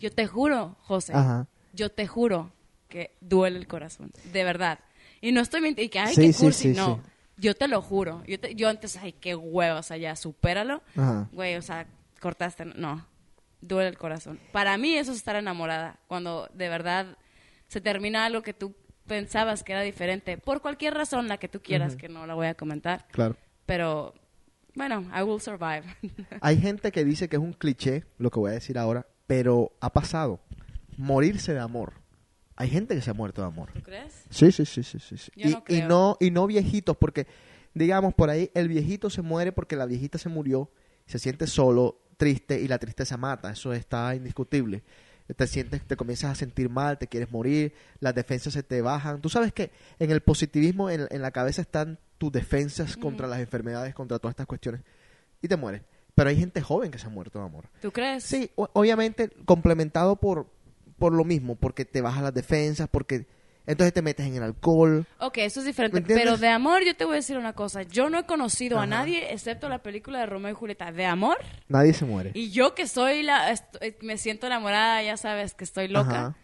[0.00, 1.46] Yo te juro, José, Ajá.
[1.72, 2.52] yo te juro
[2.88, 4.78] que duele el corazón, de verdad.
[5.20, 7.00] Y no estoy mintiendo, y que, ay, Sí, qué sí, cursi, sí, no.
[7.36, 8.22] Yo te lo juro.
[8.26, 10.82] Yo, te- yo antes, ay, qué huevo, o sea, ya, supéralo.
[10.96, 11.28] Ajá.
[11.32, 11.86] Güey, o sea,
[12.20, 13.06] cortaste, no.
[13.60, 14.38] Duele el corazón.
[14.52, 15.98] Para mí eso es estar enamorada.
[16.06, 17.16] Cuando de verdad
[17.68, 18.74] se termina algo que tú
[19.06, 20.36] pensabas que era diferente.
[20.38, 23.06] Por cualquier razón, la que tú quieras, que no la voy a comentar.
[23.10, 23.36] Claro.
[23.66, 24.14] Pero,
[24.74, 25.82] bueno, I will survive.
[26.40, 29.72] Hay gente que dice que es un cliché lo que voy a decir ahora, pero
[29.80, 30.40] ha pasado.
[30.96, 31.94] Morirse de amor.
[32.56, 33.70] Hay gente que se ha muerto de amor.
[33.72, 34.24] ¿Tú crees?
[34.30, 35.16] Sí, sí, sí, sí, sí.
[35.34, 35.88] Yo y, no y creo.
[35.88, 37.26] no y no viejitos porque
[37.74, 40.70] digamos por ahí el viejito se muere porque la viejita se murió,
[41.06, 44.84] se siente solo, triste y la tristeza mata, eso está indiscutible.
[45.36, 49.20] Te sientes te comienzas a sentir mal, te quieres morir, las defensas se te bajan.
[49.20, 53.40] Tú sabes que en el positivismo en, en la cabeza están tus defensas contra las
[53.40, 54.82] enfermedades, contra todas estas cuestiones
[55.42, 55.82] y te mueres.
[56.14, 57.68] Pero hay gente joven que se ha muerto de amor.
[57.82, 58.22] ¿Tú crees?
[58.22, 60.46] Sí, obviamente complementado por,
[60.98, 63.26] por lo mismo, porque te bajas las defensas, porque
[63.66, 65.06] entonces te metes en el alcohol.
[65.18, 66.02] Ok, eso es diferente.
[66.02, 67.82] Pero de amor, yo te voy a decir una cosa.
[67.82, 71.38] Yo no he conocido a nadie, excepto la película de Romeo y Julieta, de amor.
[71.68, 72.32] Nadie se muere.
[72.34, 73.52] Y yo que soy la...
[73.52, 76.10] eh, me siento enamorada, ya sabes que estoy loca.
[76.10, 76.36] Ajá.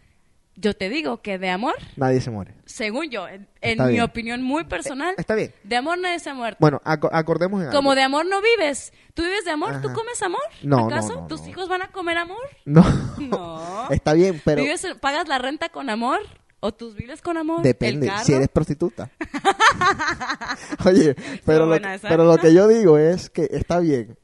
[0.55, 2.53] Yo te digo que de amor, Nadie se muere.
[2.65, 5.53] según yo, en, en mi opinión muy personal, Está bien.
[5.63, 6.57] de amor nadie se ha muerto.
[6.59, 7.77] Bueno, aco- acordemos en algo.
[7.79, 8.91] Como de amor no vives.
[9.13, 9.81] ¿Tú vives de amor?
[9.81, 10.41] ¿Tú comes amor?
[10.61, 11.47] No, ¿Acaso no, tus no.
[11.49, 12.37] hijos van a comer amor?
[12.65, 12.83] No.
[13.17, 13.89] No.
[13.91, 16.19] Está bien, pero ¿Vives, ¿Pagas la renta con amor?
[16.59, 17.63] ¿O tus vives con amor?
[17.63, 18.25] depende ¿El carro?
[18.25, 19.09] si eres prostituta.
[20.85, 22.07] Oye, pero lo, esa.
[22.09, 24.17] pero lo que yo digo es que está bien.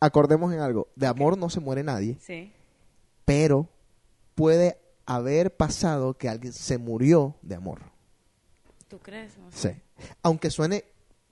[0.00, 0.88] Acordemos en algo.
[0.96, 2.52] De amor no se muere nadie, Sí.
[3.24, 3.68] pero
[4.34, 7.80] puede haber pasado que alguien se murió de amor.
[8.88, 9.36] ¿Tú crees?
[9.38, 9.82] No sé.
[9.96, 10.04] Sí.
[10.22, 10.84] Aunque suene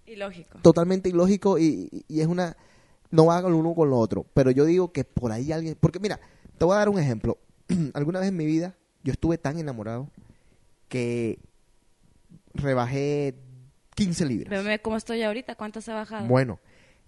[0.06, 0.58] Ilógico.
[0.60, 2.56] totalmente ilógico y, es una
[3.10, 6.00] no va lo uno con lo otro pero yo digo que por ahí alguien porque
[6.00, 6.20] mira
[6.58, 7.38] te voy a dar un ejemplo
[7.94, 10.08] alguna vez en mi vida yo estuve tan enamorado
[10.88, 11.38] que
[12.54, 13.34] rebajé
[13.94, 16.26] 15 libras Veme cómo estoy ahorita, ¿cuánto se ha bajado?
[16.26, 16.58] bueno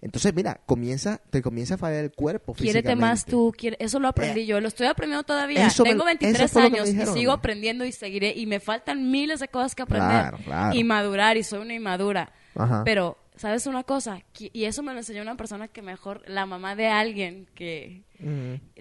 [0.01, 4.07] entonces mira comienza te comienza a fallar el cuerpo Quiérete más tú, quiere- eso lo
[4.07, 5.65] aprendí yo, lo estoy aprendiendo todavía.
[5.67, 8.45] Eso Tengo eso 23 fue lo que me años y sigo aprendiendo y seguiré y
[8.45, 10.75] me faltan miles de cosas que aprender Claro, claro.
[10.75, 12.31] y madurar y soy una inmadura.
[12.55, 12.83] Ajá.
[12.85, 14.21] Pero, ¿sabes una cosa?
[14.39, 18.03] Y eso me lo enseñó una persona que mejor, la mamá de alguien que,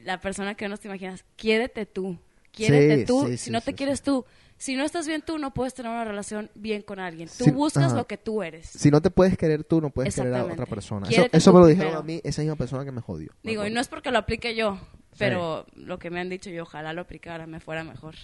[0.03, 2.18] la persona que no te imaginas, quiérete tú,
[2.53, 4.24] quiérete Sí, tú, sí, si sí, no te quieres tú,
[4.57, 7.29] si no estás bien tú, no puedes tener una relación bien con alguien.
[7.29, 7.97] Tú Sí, buscas ajá.
[7.97, 8.67] lo que tú eres.
[8.67, 11.61] si no te puedes querer tú no puedes querer a otra persona eso, eso me
[11.61, 12.01] lo dijeron primero.
[12.01, 14.19] a mí esa misma persona que me jodió me Digo, y no es porque lo
[14.19, 14.79] aplique yo,
[15.19, 18.14] pero lo que me han dicho y ojalá lo aplicara, me fuera mejor.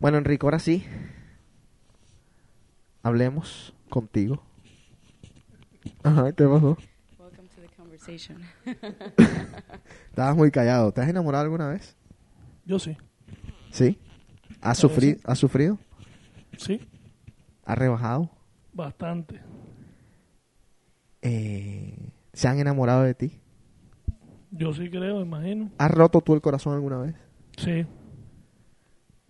[0.00, 0.84] Bueno, Enrico, ahora sí.
[3.02, 4.42] Hablemos contigo.
[6.02, 6.76] Ajá, ¿qué pasó?
[7.18, 8.42] Welcome to the conversation.
[10.10, 10.92] Estabas muy callado.
[10.92, 11.96] ¿Te has enamorado alguna vez?
[12.64, 12.96] Yo sí.
[13.70, 13.98] ¿Sí?
[14.62, 15.16] ¿Has, Claro, sufrido?
[15.18, 15.22] sí.
[15.26, 15.78] ¿Has sufrido?
[16.56, 16.80] Sí,
[17.64, 18.30] ¿Has rebajado?
[18.72, 19.40] bastante.
[21.22, 23.40] Eh, ¿Se han enamorado de ti?
[24.50, 25.70] Yo sí creo, imagino.
[25.78, 27.14] ¿Has roto tú el corazón alguna vez?
[27.56, 27.86] Sí.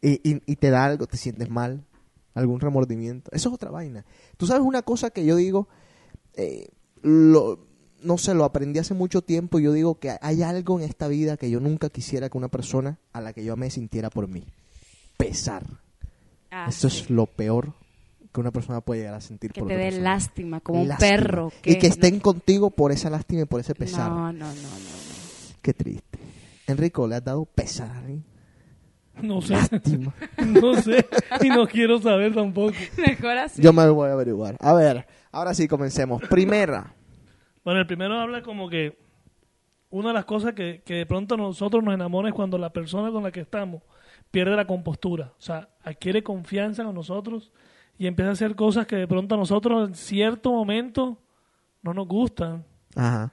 [0.01, 1.85] Y, y, y te da algo, te sientes mal,
[2.35, 3.31] algún remordimiento.
[3.33, 4.05] Eso es otra vaina.
[4.37, 5.69] Tú sabes una cosa que yo digo,
[6.35, 6.69] eh,
[7.03, 7.67] lo,
[8.03, 11.07] no sé, lo aprendí hace mucho tiempo y yo digo que hay algo en esta
[11.09, 14.27] vida que yo nunca quisiera que una persona a la que yo me sintiera por
[14.29, 14.45] mí.
[15.27, 15.63] Pesar.
[16.51, 17.03] Ah, Eso sí.
[17.03, 17.73] es lo peor
[18.33, 21.53] que una persona puede llegar a sentir que por te dé lástima, como un perro.
[21.65, 24.11] y que estén contigo por esa lástima y por ese pesar.
[24.11, 24.53] No, no, no, no.
[24.53, 25.57] no.
[25.61, 26.19] Qué triste.
[26.67, 28.05] Enrico, le has dado pesar.
[28.09, 28.21] ¿eh?
[29.23, 30.15] No sé, Lástima.
[30.47, 31.07] no sé,
[31.43, 32.75] y no quiero saber tampoco.
[32.97, 33.63] Mejor así.
[33.63, 34.57] Yo me voy a averiguar.
[34.61, 36.23] A ver, ahora sí comencemos.
[36.23, 36.95] Primera.
[37.65, 38.99] Bueno, el primero habla como que
[39.91, 43.13] una de las cosas que, que de pronto nosotros nos enamora es cuando la persona
[43.13, 43.83] con la que estamos
[44.33, 45.33] pierde la compostura.
[45.39, 47.53] O sea, adquiere confianza con nosotros
[47.99, 51.19] y empieza a hacer cosas que de pronto a nosotros en cierto momento
[51.83, 52.65] no nos gustan,
[52.97, 53.31] Ajá.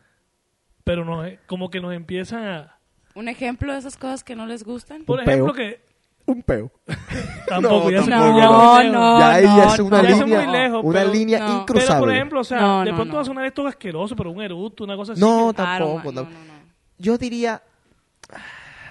[0.84, 2.76] pero nos, como que nos empiezan a...
[3.16, 5.04] Un ejemplo de esas cosas que no les gustan.
[5.06, 5.34] Por Un peo.
[5.34, 5.82] ejemplo, que
[6.26, 6.72] Un peo.
[7.48, 8.38] tampoco, ya se tampoco.
[8.40, 8.94] ya No, muy lejos.
[8.94, 10.08] no, ya ahí no, es una no.
[10.10, 11.46] Línea, muy lejos, una pero- línea no.
[11.48, 12.00] Pero, incruzable.
[12.00, 13.16] por ejemplo, o sea, No, de no, pronto no.
[13.16, 15.22] va a sonar esto asqueroso, pero un eructo, una cosa así.
[15.22, 16.00] no, que- tampoco.
[16.00, 16.12] Aroma, no.
[16.12, 16.60] no, no, no.
[16.98, 17.62] Yo diría,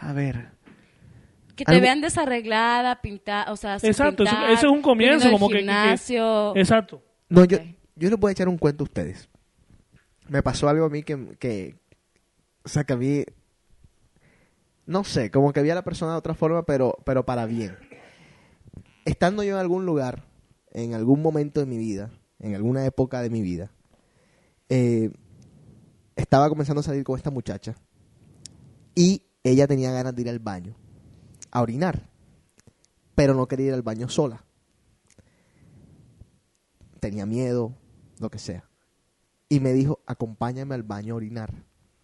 [0.01, 0.49] a ver,
[1.59, 5.29] Que te Algo- vean desarreglada, pintada, o sea, Exacto, eso- pintar, eso es un comienzo,
[5.31, 6.57] como que- que- que- gimnasio.
[6.57, 7.03] Exacto.
[7.29, 7.59] no, yo,
[7.97, 9.29] yo les voy a echar un cuento a ustedes.
[10.29, 11.75] Me pasó algo a mí que, que,
[12.65, 13.25] o sea, que a mí,
[14.87, 17.77] no sé, como que vi a la persona de otra forma, pero, pero para bien.
[19.05, 20.25] Estando yo en algún lugar,
[20.71, 23.73] en algún momento de mi vida, en alguna época de mi vida,
[24.69, 25.11] eh,
[26.15, 27.75] estaba comenzando a salir con esta muchacha
[28.95, 30.75] y ella tenía ganas de ir al baño,
[31.51, 32.09] a orinar,
[33.15, 34.45] pero no quería ir al baño sola.
[37.01, 37.75] Tenía miedo,
[38.19, 38.65] lo que sea.
[39.49, 41.53] Y me dijo, acompáñame al baño a orinar.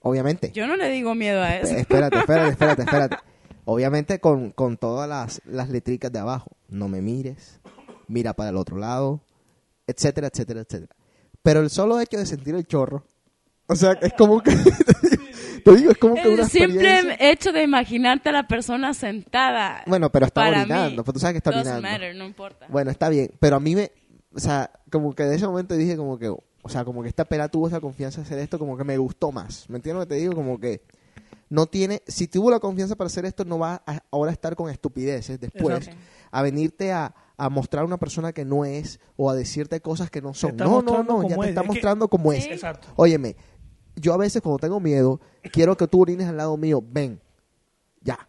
[0.00, 0.52] Obviamente.
[0.52, 1.74] Yo no le digo miedo a eso.
[1.74, 3.16] Espérate, espérate, espérate, espérate.
[3.64, 6.56] Obviamente con, con todas las, las letricas de abajo.
[6.68, 7.60] No me mires,
[8.08, 9.22] mira para el otro lado,
[9.86, 10.94] etcétera, etcétera, etcétera.
[11.42, 13.04] Pero el solo hecho de sentir el chorro,
[13.66, 14.50] o sea, es como que,
[15.64, 19.82] te digo, es como que una El simple hecho de imaginarte a la persona sentada.
[19.86, 21.82] Bueno, pero está orinando, mí, pues tú sabes que está orinando.
[21.82, 22.66] matter, no importa.
[22.68, 23.90] Bueno, está bien, pero a mí me,
[24.34, 27.24] o sea, como que de ese momento dije como que, o sea, como que esta
[27.24, 29.68] pela tuvo esa confianza de hacer esto, como que me gustó más.
[29.68, 30.34] ¿Me entiendes lo que te digo?
[30.34, 30.82] Como que
[31.50, 34.56] no tiene, si tuvo la confianza para hacer esto, no va a ahora a estar
[34.56, 36.00] con estupideces después, Exacto.
[36.30, 40.10] a venirte a, a mostrar a una persona que no es o a decirte cosas
[40.10, 40.56] que no son.
[40.56, 41.48] No, no, mostrando no, ya te es.
[41.50, 42.44] está Es que- mostrando como es.
[42.44, 42.50] Sí.
[42.50, 42.88] Exacto.
[42.96, 43.36] Óyeme,
[43.96, 45.20] yo a veces cuando tengo miedo,
[45.52, 47.20] quiero que tú orines al lado mío, ven,
[48.00, 48.28] ya.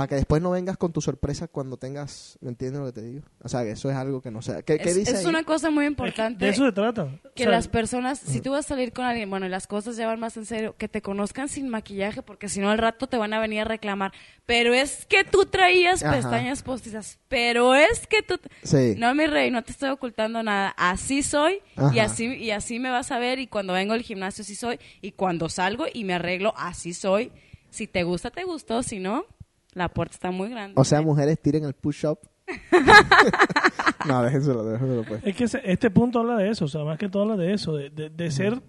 [0.00, 3.02] Para que después no vengas con tu sorpresa cuando tengas, ¿me entiendes lo que te
[3.02, 3.22] digo?
[3.42, 4.62] O sea, que eso es algo que no sé.
[4.64, 5.26] ¿Qué, qué es, dice es ahí?
[5.26, 6.42] una cosa muy Es que importante.
[6.46, 7.08] de eso se trata.
[7.34, 9.66] que O sea, las personas, si tú vas a salir con alguien, bueno, y las
[9.66, 13.08] cosas llevan más en serio, que te conozcan sin maquillaje, porque si no al rato
[13.08, 14.12] te van a venir a reclamar.
[14.46, 16.16] Pero es que tú traías Ajá.
[16.16, 17.18] pestañas postizas.
[17.28, 18.40] Pero es que tú...
[18.62, 18.94] Sí.
[18.96, 20.72] No, mi rey, no te estoy ocultando nada.
[20.78, 21.60] Así soy
[21.92, 23.38] y así, y así me vas a ver.
[23.38, 24.80] Y cuando vengo al gimnasio, así soy.
[25.02, 27.32] Y cuando salgo y me arreglo, así soy.
[27.68, 28.82] Si te gusta, te gustó.
[28.82, 29.26] Si no,
[29.74, 30.74] la puerta está muy grande.
[30.80, 32.18] O sea, mujeres tiren el push-up.
[34.08, 35.22] no, déjenselo, déjenselo pues.
[35.24, 37.52] Es que ese- este punto habla de eso, o sea, más que todo habla de
[37.54, 38.60] eso, de, de- de ser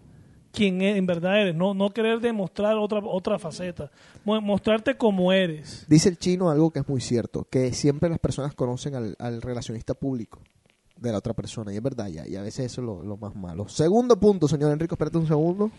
[0.51, 3.89] quien e- en verdad eres, no, no querer demostrar otra, otra faceta,
[4.25, 5.85] Mo- mostrarte como eres.
[5.87, 9.41] Dice el chino algo que es muy cierto, que siempre las personas conocen al, al
[9.41, 10.39] relacionista público
[10.97, 13.17] de la otra persona, y es verdad, ya, y a veces eso es lo, lo
[13.17, 13.67] más malo.
[13.67, 15.71] Segundo punto, señor Enrico, espérate un segundo.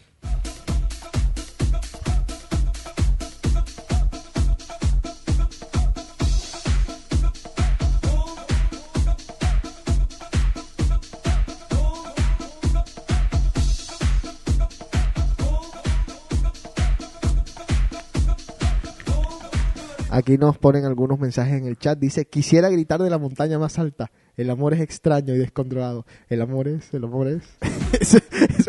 [20.15, 21.99] Aquí nos ponen algunos mensajes en el chat.
[21.99, 24.13] Dice, quisiera gritar de la montaña más alta.
[24.37, 26.05] El amor es extraño y descontrolado.
[26.29, 27.43] El amor es, el amor es.
[27.99, 28.19] Esa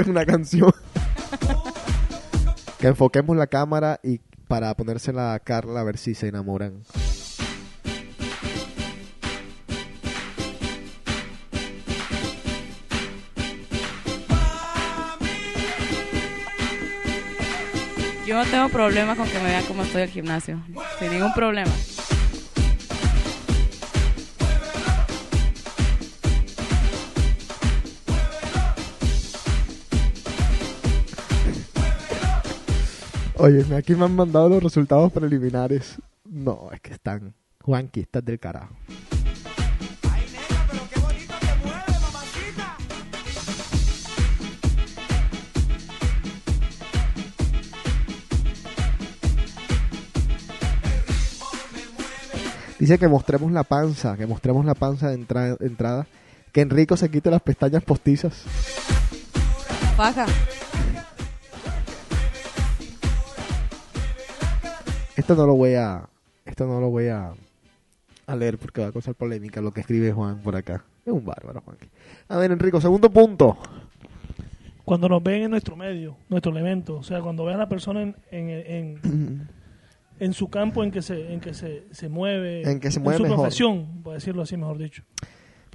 [0.02, 0.72] es una canción.
[2.80, 6.84] que enfoquemos la cámara y para ponérsela a Carla a ver si se enamoran.
[18.34, 20.60] Yo no tengo problema con que me vean como estoy al gimnasio.
[20.98, 21.70] Sin ningún problema.
[33.36, 36.02] Oye, aquí me han mandado los resultados preliminares.
[36.26, 37.36] No, es que están...
[37.62, 38.76] Juanqui, estás del carajo.
[52.84, 56.06] Dice que mostremos la panza, que mostremos la panza de entra- entrada.
[56.52, 58.44] Que Enrico se quite las pestañas postizas.
[59.96, 60.26] Faja.
[65.16, 66.10] Esto no lo voy a,
[66.46, 67.32] esto no lo voy a,
[68.28, 70.84] a leer porque va a causar polémica lo que escribe Juan por acá.
[71.06, 71.78] Es un bárbaro, Juan.
[72.28, 73.58] A ver, Enrico, segundo punto.
[74.84, 78.02] cuando nos ven en nuestro medio, nuestro elemento, o sea, cuando ven a la persona
[78.02, 79.50] en, en, en,
[80.20, 83.18] en su campo en que se en que se, se mueve, En que se mueve
[83.18, 83.38] su mejor.
[83.40, 85.04] profesión, por decirlo así, mejor dicho.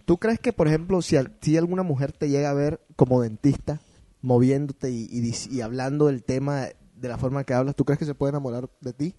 [0.05, 3.21] ¿Tú crees que, por ejemplo, si, al- si alguna mujer te llega a ver como
[3.21, 3.81] dentista,
[4.23, 6.67] moviéndote y, y y hablando del tema
[6.97, 9.15] de la forma que hablas, ¿tú crees que se puede enamorar de ti?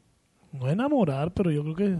[0.51, 1.97] No enamorar, pero yo creo que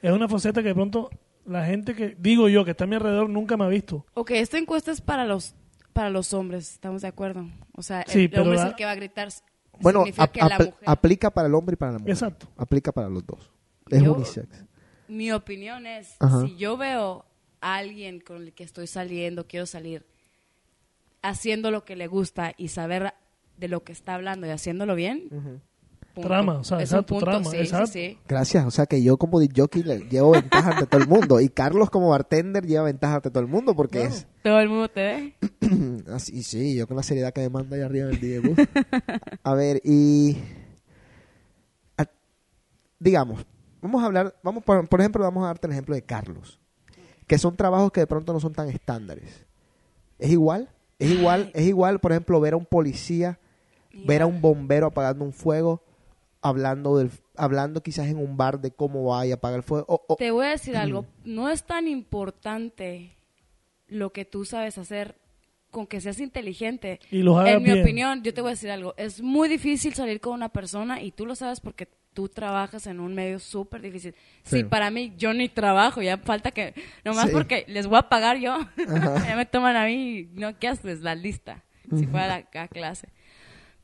[0.00, 1.10] es una faceta que de pronto
[1.44, 4.06] la gente que digo yo que está a mi alrededor nunca me ha visto.
[4.14, 5.54] Ok, esta encuesta es para los
[5.92, 7.46] para los hombres, ¿estamos de acuerdo?
[7.76, 9.28] O sea, el, Sí, el hombre la- es el que va a gritar.
[9.80, 12.12] Bueno, ap- apl- mujer- aplica para el hombre y para la mujer.
[12.12, 12.46] Exacto.
[12.56, 13.50] Aplica para los dos.
[13.90, 14.48] Es Yo- unisex.
[15.08, 16.42] Mi opinión es, Ajá.
[16.42, 17.24] si yo veo
[17.60, 20.06] a alguien con el que estoy saliendo, quiero salir,
[21.22, 23.14] haciendo lo que le gusta y saber
[23.56, 25.60] de lo que está hablando y haciéndolo bien,
[26.14, 26.28] punto.
[26.28, 27.86] Trama, o sea, Es exacto, punto, trama, sí, exacto.
[27.86, 28.18] sí, sí.
[28.28, 28.64] Gracias.
[28.66, 31.40] O sea que yo como jockey le llevo ventaja ante todo el mundo.
[31.40, 34.26] Y Carlos como bartender lleva ventaja ante todo el mundo porque es...
[34.42, 35.34] Todo el mundo te ve.
[36.12, 38.54] Así, sí, yo con la seriedad que me manda ahí arriba del Diego.
[39.42, 40.36] A ver, y...
[41.96, 42.06] a-
[42.98, 43.44] digamos,
[43.80, 46.58] vamos a hablar, vamos por, por ejemplo, vamos a darte el ejemplo de Carlos.
[47.26, 49.46] Que son trabajos que de pronto no son tan estándares.
[50.18, 50.68] ¿Es igual?
[50.98, 53.38] ¿Es igual, es igual por ejemplo, ver a un policía,
[54.06, 55.82] ver a un bombero apagando un fuego,
[56.42, 59.86] hablando del hablando quizás en un bar de cómo va y apaga el fuego?
[59.88, 63.16] O- o- Te voy a decir algo, no es tan importante
[63.88, 65.16] lo que tú sabes hacer
[65.70, 67.00] con que seas inteligente.
[67.10, 67.80] Y los hagas en mi bien.
[67.82, 71.12] opinión, yo te voy a decir algo, es muy difícil salir con una persona y
[71.12, 74.14] tú lo sabes porque tú trabajas en un medio súper difícil.
[74.42, 74.58] Sí.
[74.58, 74.64] Sí.
[74.64, 76.74] para mí yo ni trabajo, ya falta que,
[77.06, 77.32] nomás Sí.
[77.32, 78.58] porque les voy a pagar yo,
[79.26, 81.00] ya me toman a mí, no, ¿qué haces?
[81.00, 81.64] La lista,
[81.96, 83.08] si fuera la, a clase.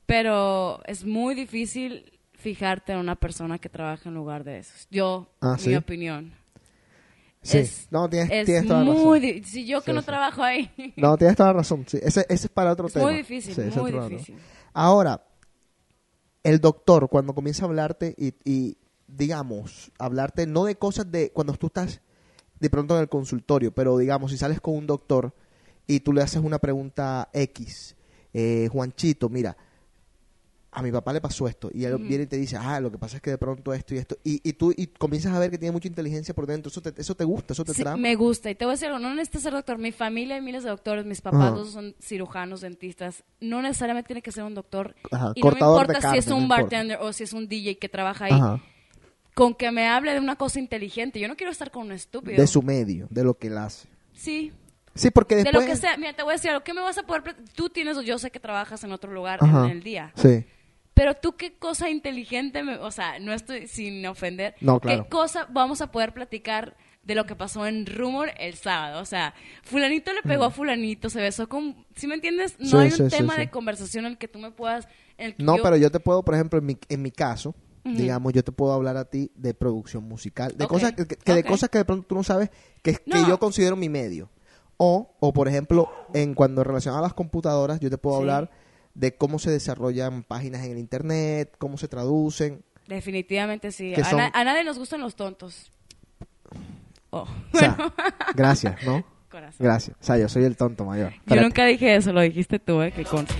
[0.06, 4.72] Pero es muy difícil fijarte en una persona que trabaja en lugar de eso.
[4.90, 5.74] Yo, Ah, mi ¿sí?
[5.76, 6.32] opinión.
[7.42, 9.20] sí, es- no, tienes, Es tienes toda la razón.
[9.20, 10.06] di- Si yo que Sí, no sí.
[10.06, 10.70] trabajo ahí.
[10.96, 11.84] No, tienes toda la razón.
[11.92, 13.06] Ese, ese es para otro es tema.
[13.06, 14.36] muy difícil.
[14.72, 15.22] Ahora,
[16.44, 18.76] el doctor, cuando comienza a hablarte y, y,
[19.06, 22.00] digamos, hablarte no de cosas de cuando tú estás
[22.60, 25.34] de pronto en el consultorio, pero digamos, si sales con un doctor
[25.86, 27.96] y tú le haces una pregunta X,
[28.32, 29.56] eh, Juanchito, mira,
[30.78, 32.98] a mi papá le pasó esto, y él viene y te dice, ah, lo que
[32.98, 35.50] pasa es que de pronto esto y esto, y, y tú y comienzas a ver
[35.50, 37.96] que tiene mucha inteligencia por dentro, eso te, eso te gusta, eso te Sí, trama.
[37.96, 38.50] me gusta.
[38.50, 39.78] Y te voy a decir algo, no necesitas ser doctor.
[39.78, 43.24] Mi familia hay miles de doctores, mis papás todos son cirujanos, dentistas.
[43.40, 44.94] No necesariamente tiene que ser un doctor.
[45.34, 47.78] Y no me de importa si es no un bartender o si es un DJ
[47.78, 48.60] que trabaja ahí.
[49.34, 51.20] Con que me hable de una cosa inteligente.
[51.20, 52.36] Yo no quiero estar con un estúpido.
[52.40, 53.88] De su medio, de lo que él hace.
[54.12, 54.52] Sí.
[54.94, 55.64] Sí, porque De después...
[55.64, 55.96] lo que sea.
[55.96, 56.64] Mira, te voy a decir algo.
[56.64, 57.36] ¿Qué me vas a poder...
[57.54, 57.96] Tú tienes...
[58.04, 60.12] Yo sé que trabajas en otro lugar en el día.
[60.16, 60.44] Sí.
[60.98, 64.54] Pero tú qué cosa inteligente, me- o sea, no estoy sin ofender.
[64.60, 65.04] No, claro.
[65.04, 69.00] ¿Qué cosa vamos a poder platicar de lo que pasó en Rumor el sábado?
[69.00, 69.32] O sea,
[69.62, 71.86] fulanito le pegó a fulanito, se besó con...
[71.94, 72.56] ¿Sí me entiendes?
[72.58, 73.40] No Sí, hay un sí, tema sí.
[73.40, 74.88] de conversación en el que tú me puedas...
[75.16, 77.10] en el que No, yo- pero yo te puedo, por ejemplo, en mi, en mi
[77.12, 81.32] caso, digamos, yo te puedo hablar a ti de producción musical, de cosas que, que
[81.32, 82.50] de cosas que de pronto tú no sabes
[82.82, 83.26] que, que No.
[83.28, 84.28] yo considero mi medio.
[84.76, 88.50] O, o por ejemplo, en cuando relacionado a las computadoras, yo te puedo hablar
[88.98, 92.64] de cómo se desarrollan páginas en el internet, cómo se traducen.
[92.88, 93.94] Definitivamente sí.
[93.94, 95.70] A, son- na- a nadie nos gustan los tontos.
[97.10, 97.76] Oh, O sea,
[98.34, 99.04] gracias, ¿no?
[99.30, 99.56] corazón.
[99.64, 99.96] Gracias.
[100.00, 101.10] O sea, yo soy el tonto mayor.
[101.12, 101.42] Yo Espérate.
[101.46, 102.90] nunca dije eso, lo dijiste tú, ¿eh?
[102.92, 103.34] Que conste.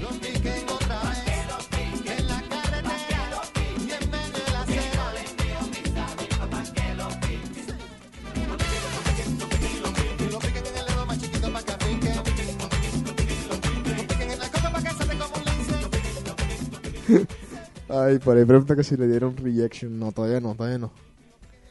[17.89, 19.99] Ay, por ahí pregunta que si le dieron rejection.
[19.99, 20.91] No, todavía no, todavía no.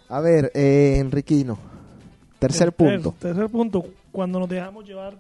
[0.09, 1.57] A ver, eh, Enriquino.
[2.39, 3.15] Tercer punto.
[3.19, 5.17] Tercer punto, cuando nos dejamos llevar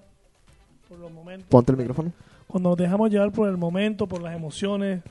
[0.87, 1.47] por los momentos.
[1.49, 2.11] Ponte el micrófono.
[2.47, 5.01] Cuando nos dejamos llevar por el momento, por las emociones.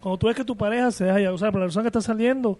[0.00, 1.88] Cuando tú ves que tu pareja se deja llevar, o sea, por la persona que
[1.88, 2.58] está saliendo,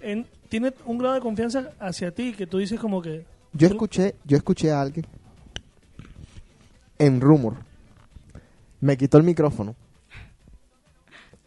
[0.00, 3.24] en- tiene un grado de confianza hacia ti que tú dices como que...
[3.52, 5.06] Yo tú- escuché, yo escuché a alguien
[6.98, 7.54] en Rumor.
[8.80, 9.74] Me quitó el micrófono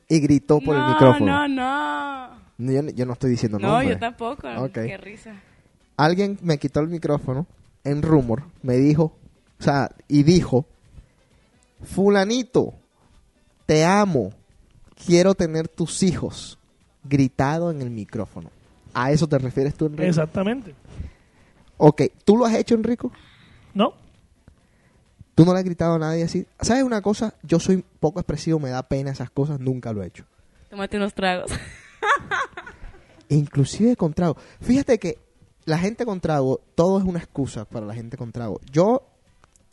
[0.08, 1.26] y gritó por el no, micrófono.
[1.26, 2.44] no, no.
[2.58, 3.90] No, Yo, yo no estoy diciendo No, nombre.
[3.90, 4.48] yo tampoco.
[4.74, 5.34] Qué risa.
[5.98, 7.46] Alguien me quitó el micrófono
[7.84, 9.16] en Rumor, me dijo,
[9.60, 10.66] o sea, y dijo,
[11.84, 12.74] fulanito,
[13.66, 14.32] te amo,
[15.06, 16.58] quiero tener tus hijos,
[17.04, 18.50] gritado en el micrófono.
[18.94, 20.04] ¿A eso te refieres tú, Enrico?
[20.04, 20.74] Exactamente.
[21.78, 23.12] Ok, ¿tú lo has hecho, Enrico?
[23.74, 23.94] ¿No?
[25.36, 26.46] ¿Tú no le has gritado a nadie así?
[26.62, 27.34] ¿Sabes una cosa?
[27.44, 30.26] Yo soy poco expresivo, me da pena esas cosas, nunca lo he hecho.
[30.70, 31.52] Tómate unos tragos.
[33.30, 34.38] Inclusive con trago.
[34.62, 35.18] Fíjate que
[35.66, 38.60] la gente con trago, todo es una excusa para la gente con trago.
[38.72, 39.04] Yo,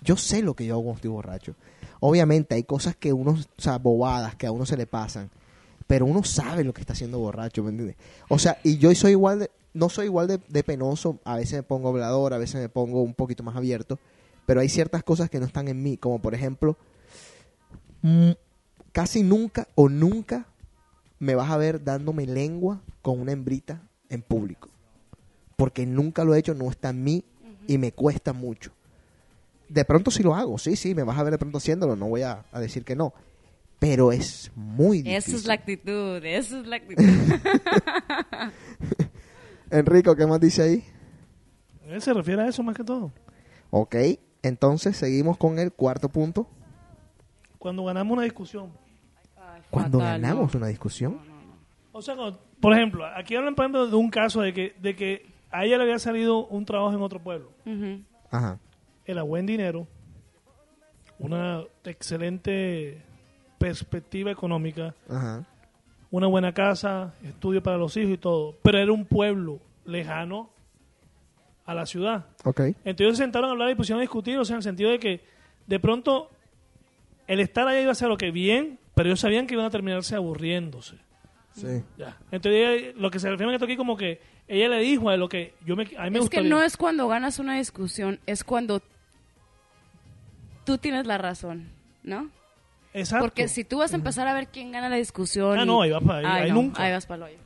[0.01, 1.55] yo sé lo que yo hago cuando estoy borracho.
[2.01, 5.31] Obviamente hay cosas que uno, o sea, bobadas que a uno se le pasan,
[5.87, 7.97] pero uno sabe lo que está haciendo borracho, ¿me entiendes?
[8.29, 11.55] O sea, y yo soy igual de, no soy igual de, de penoso, a veces
[11.55, 13.99] me pongo hablador, a veces me pongo un poquito más abierto,
[14.51, 16.77] pero hay ciertas cosas que no están en mí, como por ejemplo,
[18.03, 18.33] mm,
[18.91, 20.49] casi nunca o nunca
[21.21, 24.69] me vas a ver dándome lengua con una hembrita en público.
[25.55, 27.25] Porque nunca lo he hecho, no está en mí
[27.69, 28.73] y me cuesta mucho.
[29.69, 32.09] De pronto sí lo hago, sí, sí, me vas a ver de pronto haciéndolo, no
[32.09, 33.15] voy a, a decir que no.
[33.79, 35.17] Pero es muy difícil.
[35.17, 37.05] Esa es la actitud, esa es la actitud.
[39.71, 40.85] Enrico, ¿qué más dice ahí?
[41.87, 43.13] Él se refiere a eso más que todo.
[43.71, 43.95] Ok,
[44.43, 46.47] entonces seguimos con el cuarto punto.
[47.59, 48.71] Cuando ganamos una discusión.
[49.37, 50.59] Ay, Cuando fatal, ganamos no.
[50.59, 51.19] una discusión.
[51.93, 54.95] O sea, cuando- por ejemplo, aquí hablan por ejemplo, de un caso de que, de
[54.97, 57.51] que a ella le había salido un trabajo en otro pueblo.
[58.31, 58.59] Ajá.
[59.05, 59.87] Era buen dinero,
[61.19, 63.03] una excelente
[63.59, 65.45] perspectiva económica, Ajá.
[66.11, 68.55] una buena casa, estudio para los hijos y todo.
[68.63, 70.51] Pero era un pueblo lejano
[71.71, 72.27] a la ciudad.
[72.45, 72.61] Ok.
[72.61, 74.91] Entonces ellos se sentaron a hablar y pusieron a discutir, o sea, en el sentido
[74.91, 75.21] de que
[75.67, 76.31] de pronto
[77.27, 79.71] el estar ahí iba a ser lo que bien, pero ellos sabían que iban a
[79.71, 80.97] terminarse aburriéndose.
[81.55, 81.83] Sí.
[81.99, 82.17] Ya.
[82.31, 85.17] Entonces ella- lo que se refiere a esto aquí como que ella le dijo a
[85.17, 88.19] lo que yo me, a mí me Es que no es cuando ganas una discusión,
[88.27, 88.83] es cuando
[90.65, 91.69] tú tienes la razón,
[92.03, 92.31] ¿no?
[92.93, 93.25] Exacto.
[93.25, 95.59] Porque si tú vas a empezar a ver quién gana la discusión.
[95.59, 96.83] Ah, y- no, ahí vas pa- ahí- ahí no, nunca.
[96.83, 97.43] Ahí vas para el hoyo.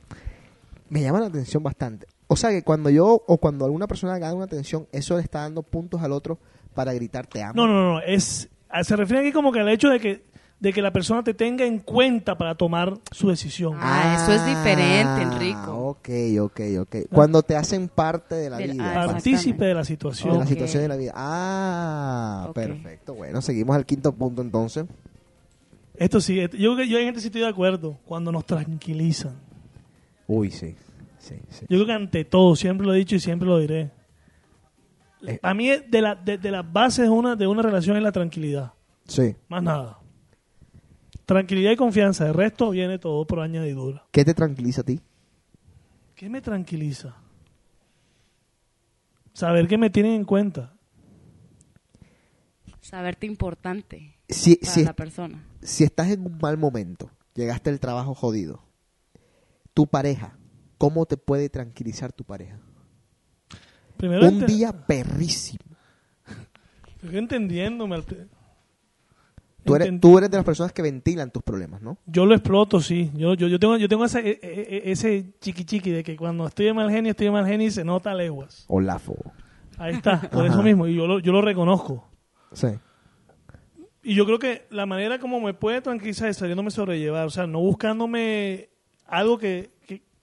[0.89, 2.07] Me llama la atención bastante.
[2.27, 5.41] O sea que cuando yo o cuando alguna persona gana una atención, eso le está
[5.41, 6.39] dando puntos al otro
[6.73, 7.53] para gritar te amo.
[7.55, 10.25] No, no, no, es ah, se refiere aquí como que al hecho de que
[10.57, 13.73] de que la persona te tenga en cuenta para tomar su decisión.
[13.79, 15.73] Ah, eso es diferente, Ah, Enrico.
[15.89, 16.09] Ok,
[16.41, 16.95] ok, ok.
[17.11, 19.03] Cuando te hacen parte de la Del- vida.
[19.03, 20.37] ah, Partícipe de la de situación.
[20.37, 20.47] la Ok.
[20.49, 21.11] situación de la vida.
[21.13, 23.13] Ah, perfecto.
[23.13, 24.85] Bueno, seguimos al quinto punto entonces.
[25.97, 29.33] Esto sí, yo creo que yo en este sí estoy de acuerdo cuando nos tranquilizan.
[30.27, 30.75] Uy, sí.
[31.25, 31.65] Sí, sí.
[31.69, 33.89] Yo creo que ante todo, siempre lo he dicho y siempre lo diré.
[35.25, 35.39] Eh.
[35.41, 38.11] A mí de, la, de, de las bases de una, de una relación es la
[38.11, 38.73] tranquilidad.
[39.07, 39.35] Sí.
[39.47, 39.97] Más nada.
[41.25, 42.27] Tranquilidad y confianza.
[42.27, 44.05] El resto viene todo por añadidura.
[44.11, 45.01] ¿Qué te tranquiliza a ti?
[46.13, 47.15] ¿Qué me tranquiliza?
[49.33, 50.73] Saber que me tienen en cuenta.
[52.81, 55.43] Saberte importante Si, para si, la persona.
[55.63, 58.61] si estás en un mal momento, llegaste al trabajo jodido,
[59.73, 60.37] tu pareja,
[60.77, 62.59] ¿cómo te puede tranquilizar tu pareja?
[63.97, 65.63] Primero Un día perrísimo.
[67.01, 68.01] Estoy entendiéndome.
[69.63, 71.97] Tú eres, tú eres de las personas que ventilan tus problemas, ¿no?
[72.05, 73.11] Yo lo exploto, sí.
[73.15, 76.45] Yo, yo, yo tengo, yo tengo ese, e- e- ese chiqui chiqui de que cuando
[76.45, 78.65] estoy de mal genio, estoy de mal genio y se nota leguas.
[78.67, 79.15] Olafo.
[79.77, 80.53] Ahí está, por Ajá.
[80.53, 80.87] eso mismo.
[80.87, 82.07] Y yo lo, yo lo reconozco.
[82.53, 82.67] Sí.
[84.03, 87.25] Y yo creo que la manera como me puede tranquilizar es sabiéndome sobrellevar.
[87.25, 88.69] O sea, no buscándome
[89.07, 89.71] algo que,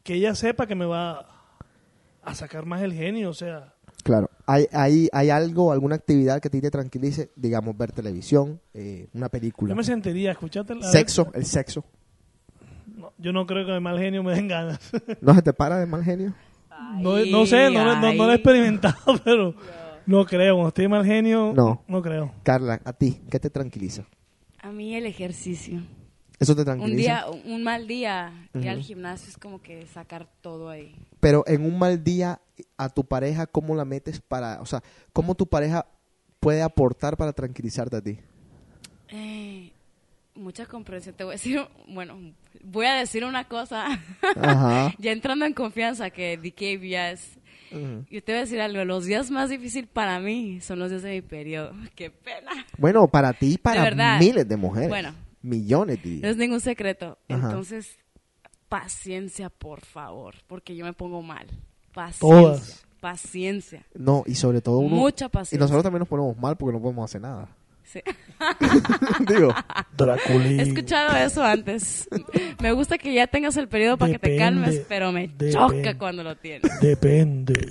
[0.02, 1.26] que, ella sepa que me va
[2.22, 3.30] a sacar más el genio.
[3.30, 4.30] O sea, Claro.
[4.46, 7.30] ¿Hay, hay, ¿Hay algo, alguna actividad que a ti te tranquilice?
[7.36, 9.70] Digamos, ver televisión, eh, una película.
[9.70, 11.84] yo me sentiría, escuchate la Sexo, el sexo.
[12.96, 14.80] No, yo no creo que de mal genio me den ganas.
[15.20, 16.34] ¿No se te para de mal genio?
[16.98, 19.54] no, no sé, no, no, no, no lo he experimentado, pero
[20.06, 20.54] no creo.
[20.56, 21.82] Cuando estoy de mal genio, No.
[21.86, 22.32] no creo.
[22.42, 24.04] Carla, a ti, ¿qué te tranquiliza?
[24.60, 25.80] A mí el ejercicio.
[26.42, 26.96] ¿Eso te Un tranquiliza?
[26.96, 30.94] día, un mal día, ir al gimnasio es como que sacar todo ahí.
[31.20, 32.40] Pero en un mal día,
[32.76, 34.82] a tu pareja, ¿cómo la metes para, o sea,
[35.12, 35.86] cómo tu pareja
[36.40, 38.18] puede aportar para tranquilizarte a ti?
[39.10, 39.70] Eh,
[40.34, 41.14] mucha comprensión.
[41.14, 42.18] Te voy a decir, bueno,
[42.64, 43.86] voy a decir una cosa.
[44.34, 44.92] Ajá.
[44.98, 47.38] ya entrando en confianza que DK ya es...
[47.70, 48.04] Ujú.
[48.10, 51.02] Yo te voy a decir algo, los días más difíciles para mí son los días
[51.02, 51.72] de mi periodo.
[51.94, 52.50] Qué pena.
[52.78, 54.88] Bueno, para ti y para miles de mujeres.
[54.88, 55.14] Bueno.
[55.42, 57.18] Millones, No es ningún secreto.
[57.28, 57.46] Ajá.
[57.48, 57.98] Entonces,
[58.68, 61.46] paciencia, por favor, porque yo me pongo mal.
[61.92, 62.20] Paciencia.
[62.28, 62.84] Todas.
[63.00, 63.84] Paciencia.
[63.94, 64.94] No, y sobre todo uno...
[64.96, 65.58] Mucha Y paciencia.
[65.58, 67.48] nosotros también nos ponemos mal porque no podemos hacer nada.
[67.82, 68.00] Sí.
[69.28, 69.52] Digo,
[69.98, 70.60] Draculín.
[70.60, 72.08] He escuchado eso antes.
[72.62, 75.52] Me gusta que ya tengas el periodo para que te calmes, pero me depende.
[75.52, 76.70] choca cuando lo tienes.
[76.80, 77.70] Depende.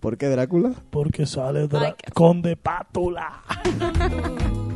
[0.00, 0.72] ¿por qué Drácula?
[0.90, 3.42] Porque sale Dra- Ay, qué- Conde Pátula.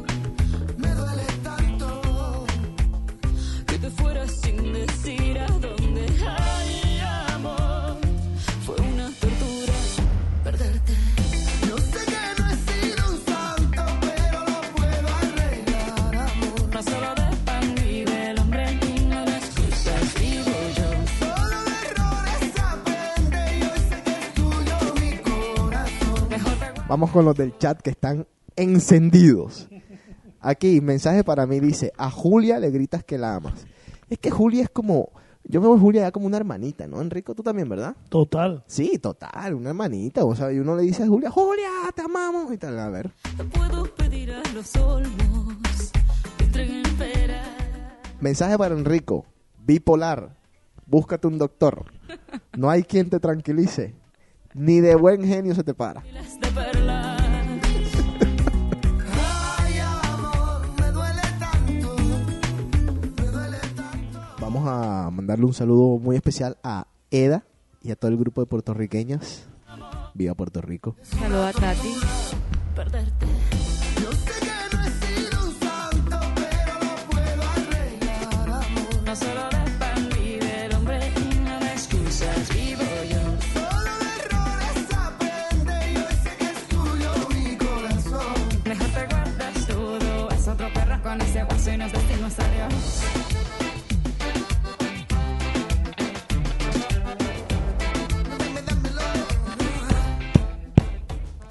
[26.92, 29.66] Vamos con los del chat que están encendidos.
[30.40, 33.64] Aquí, mensaje para mí dice, a Julia le gritas que la amas.
[34.10, 35.08] Es que Julia es como,
[35.42, 37.34] yo me voy Julia ya como una hermanita, ¿no, Enrico?
[37.34, 37.96] Tú también, ¿verdad?
[38.10, 38.62] Total.
[38.66, 40.26] Sí, total, una hermanita.
[40.26, 42.78] O sea, y uno le dice a Julia, Julia, te amamos y tal.
[42.78, 43.10] A ver.
[43.38, 45.92] Te puedo pedir a los olmos
[46.36, 47.42] que entreguen pera.
[48.20, 49.24] Mensaje para Enrico,
[49.64, 50.36] bipolar,
[50.84, 51.86] búscate un doctor.
[52.54, 54.01] No hay quien te tranquilice.
[54.54, 56.02] Ni de buen genio se te para.
[64.40, 67.44] Vamos a mandarle un saludo muy especial a Eda
[67.82, 69.46] y a todo el grupo de puertorriqueños.
[70.14, 70.94] Viva Puerto Rico.
[71.02, 72.21] Saludo a Tati.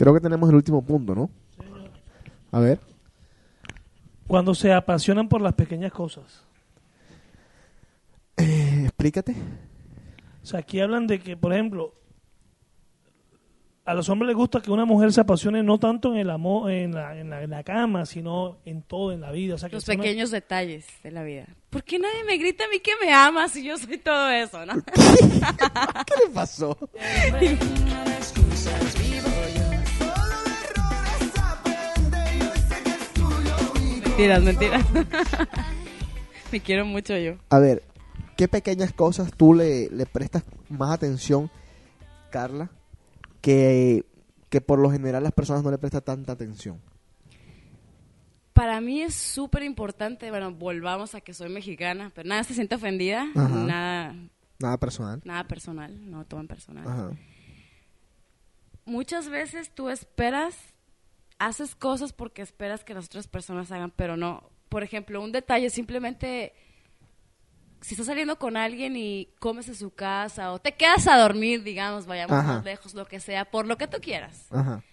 [0.01, 1.29] Creo que tenemos el último punto, ¿no?
[2.51, 2.79] A ver.
[4.25, 6.43] Cuando se apasionan por las pequeñas cosas.
[8.35, 9.35] Eh, explícate.
[10.41, 11.93] O sea, aquí hablan de que, por ejemplo,
[13.85, 16.71] a los hombres les gusta que una mujer se apasione no tanto en el amor,
[16.71, 19.53] en la, en la, en la cama, sino en todo, en la vida.
[19.53, 21.45] O sea, que Los pequeños detalles de la vida.
[21.69, 24.65] ¿Por qué nadie me grita a mí que me ama si yo soy todo eso,
[24.65, 24.73] no?
[24.83, 26.75] ¿Qué le pasó?
[34.29, 34.85] mentiras, mentiras.
[36.51, 37.35] me quiero mucho yo.
[37.49, 37.83] A ver,
[38.37, 41.49] ¿qué pequeñas cosas tú le, le prestas más atención,
[42.31, 42.69] Carla,
[43.41, 44.05] que,
[44.49, 46.79] que por lo general las personas no le prestan tanta atención?
[48.53, 52.75] Para mí es súper importante, bueno, volvamos a que soy mexicana, pero nada se siente
[52.75, 53.47] ofendida, Ajá.
[53.49, 54.15] nada,
[54.59, 55.21] Nada personal.
[55.23, 56.85] nada personal, no lo toman personal.
[56.87, 57.11] Ajá.
[58.85, 60.55] Muchas veces tú esperas,
[61.41, 64.49] haces cosas porque esperas que las otras personas hagan, pero no.
[64.69, 66.53] Por ejemplo, un detalle, simplemente
[67.81, 71.63] si estás saliendo con alguien y comes en su casa o te quedas a dormir,
[71.63, 72.53] digamos, vayamos Ajá.
[72.53, 74.47] más lejos, lo que sea, por lo que tú quieras.
[74.51, 74.83] Ajá.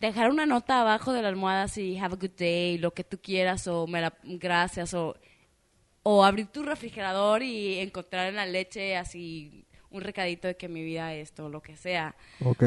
[0.00, 3.18] dejar una nota abajo de la almohada así, have a good day, lo que tú
[3.22, 5.16] quieras, o me la, gracias, o,
[6.02, 9.63] o abrir tu refrigerador y encontrar en la leche así
[9.94, 12.14] un recadito de que mi vida es esto, lo que sea.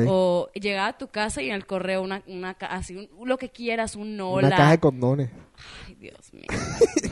[0.07, 3.49] O llegar a tu casa y en el correo una, una así, un- lo que
[3.49, 4.47] quieras, un hola.
[4.47, 5.29] Una caja de condones.
[5.87, 6.45] Ay, Dios mío.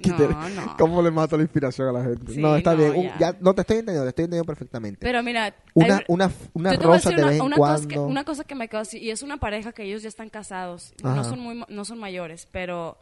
[0.05, 0.77] No, no.
[0.77, 2.33] ¿Cómo le mato la inspiración a la gente?
[2.33, 3.03] Sí, no, está no, bien.
[3.03, 3.17] Ya.
[3.31, 4.99] ya, no te estoy entendiendo, te estoy entendiendo perfectamente.
[5.01, 7.41] Pero mira, una, hay- una, una Yo te voy a rosa de una- vez en
[7.45, 10.03] una cosa que- una cosa que me quedó así, y es una pareja que ellos
[10.03, 11.15] ya están casados, Ajá.
[11.15, 12.97] no son, muy, no son mayores, pero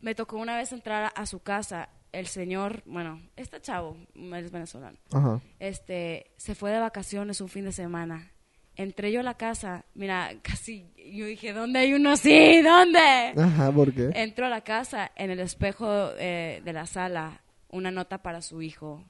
[0.00, 4.50] me tocó una vez entrar a, a su casa, el señor, bueno, este chavo, es
[4.50, 5.40] venezolano, Ajá.
[5.58, 8.30] este, se fue de vacaciones un fin de semana.
[8.74, 12.62] Entré yo a la casa, mira, casi, yo dije, ¿dónde hay uno así?
[12.62, 12.98] ¿Dónde?
[13.36, 14.10] Ajá, ¿por qué?
[14.14, 18.62] Entro a la casa, en el espejo eh, de la sala, una nota para su
[18.62, 19.04] hijo,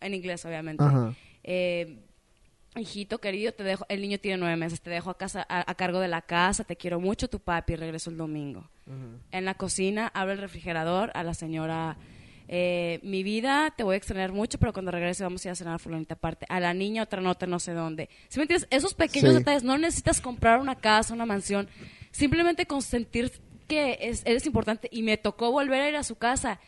[0.00, 0.82] en inglés obviamente.
[0.82, 1.14] Ajá.
[1.42, 1.98] Eh,
[2.76, 5.74] hijito querido, te dejo, el niño tiene nueve meses, te dejo a, casa, a, a
[5.74, 8.68] cargo de la casa, te quiero mucho, tu papi, regreso el domingo.
[9.30, 11.96] En la cocina, abre el refrigerador a la señora,
[12.48, 15.54] eh, mi vida, te voy a extrañar mucho, pero cuando regrese vamos a ir a
[15.54, 16.46] cenar a fulanita aparte.
[16.48, 18.08] A la niña otra nota no sé dónde.
[18.28, 18.68] ¿Sí me entiendes?
[18.70, 19.38] Esos pequeños Sí.
[19.38, 21.68] detalles, no necesitas comprar una casa, una mansión,
[22.10, 23.32] simplemente con sentir
[23.66, 26.60] que es, eres importante y me tocó volver a ir a su casa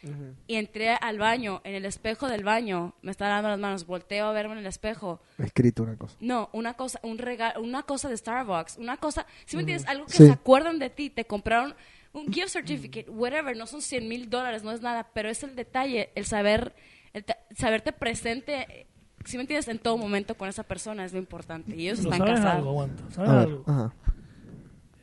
[0.46, 4.24] y entré al baño, en el espejo del baño, me estaba dando las manos, volteo
[4.28, 6.16] a verme en el espejo, escrito una cosa.
[6.20, 9.86] no, una cosa, un regalo, una cosa de Starbucks, una cosa, ¿sí me entiendes?
[9.88, 10.24] Algo que Sí.
[10.26, 11.74] se acuerdan de ti, te compraron
[12.16, 15.54] un gift certificate, whatever, no son 100 mil dólares, no es nada, pero es el
[15.54, 16.74] detalle, el saber,
[17.12, 18.86] el ta- saberte presente,
[19.24, 19.68] ¿sí me entiendes?
[19.68, 22.56] En todo momento con esa persona es lo importante y ellos Pero están ¿Sabes casados.
[22.58, 22.70] algo?
[22.70, 23.02] Aguanta.
[23.10, 23.64] ¿Sabes A ver, algo?
[23.66, 23.94] ajá.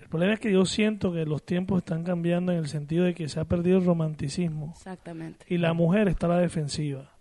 [0.01, 3.15] El problema es que yo siento que los tiempos están cambiando en el sentido de
[3.15, 5.45] que se ha perdido el romanticismo Exactamente.
[5.49, 7.11] y la mujer está a la defensiva.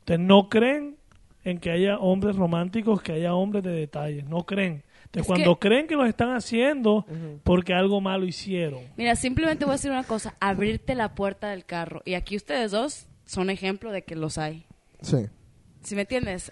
[0.00, 0.96] Entonces no creen
[1.44, 4.24] en que haya hombres románticos, que haya hombres de detalles.
[4.24, 4.82] No creen.
[5.14, 7.04] Entonces Es cuando que- creen que lo están haciendo
[7.44, 8.80] porque algo malo hicieron.
[8.96, 12.00] Mira, simplemente voy a decir una cosa, abrirte la puerta del carro.
[12.06, 14.64] Y aquí ustedes dos son ejemplo de que los hay.
[15.02, 15.26] Sí.
[15.82, 16.50] ¿Sí me entiendes?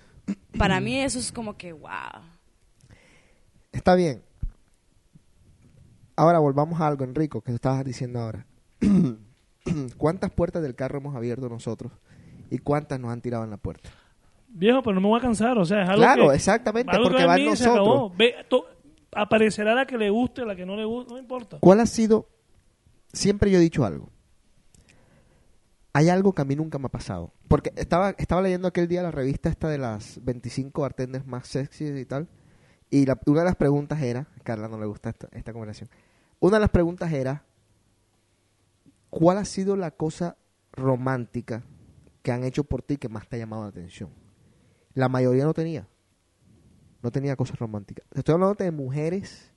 [0.58, 1.90] Para mí eso es como que, wow.
[3.72, 4.22] Está bien.
[6.16, 8.46] Ahora volvamos a algo, Enrico, que estabas diciendo ahora.
[9.96, 11.92] ¿Cuántas puertas del carro hemos abierto nosotros?
[12.50, 13.88] ¿Y cuántas nos han tirado en la puerta?
[14.52, 17.08] Viejo, pero no me voy a cansar, o sea, es algo Claro, que- exactamente, algo
[17.08, 17.86] porque va en se acabó.
[17.86, 18.18] nosotros.
[18.18, 18.66] Ve, to-
[19.12, 21.58] aparecerá la que le guste, la que no le guste, no importa.
[21.60, 22.28] ¿Cuál ha sido?
[23.12, 24.10] Siempre yo he dicho algo.
[25.92, 27.32] hay algo que a mí nunca me ha pasado.
[27.48, 31.98] Porque estaba, estaba leyendo aquel día la revista esta de las 25 bartenders más sexys
[31.98, 32.28] y tal.
[32.90, 35.90] Y la- una de las preguntas era, a Carla no le gusta esta, esta conversación.
[36.38, 37.42] Una de las preguntas era,
[39.10, 40.36] ¿cuál ha sido la cosa
[40.72, 41.64] romántica
[42.22, 44.10] que han hecho por ti que más te ha llamado la atención?
[44.94, 45.86] La mayoría no tenía.
[47.02, 48.04] No tenía cosas románticas.
[48.14, 49.50] Estoy hablando de mujeres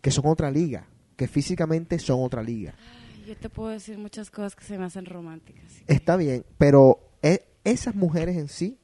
[0.00, 2.74] que son otra liga, que físicamente son otra liga.
[2.78, 5.64] Ay, Yo te puedo decir muchas cosas que se me hacen románticas.
[5.86, 8.77] Está bien, pero e- esas mujeres en sí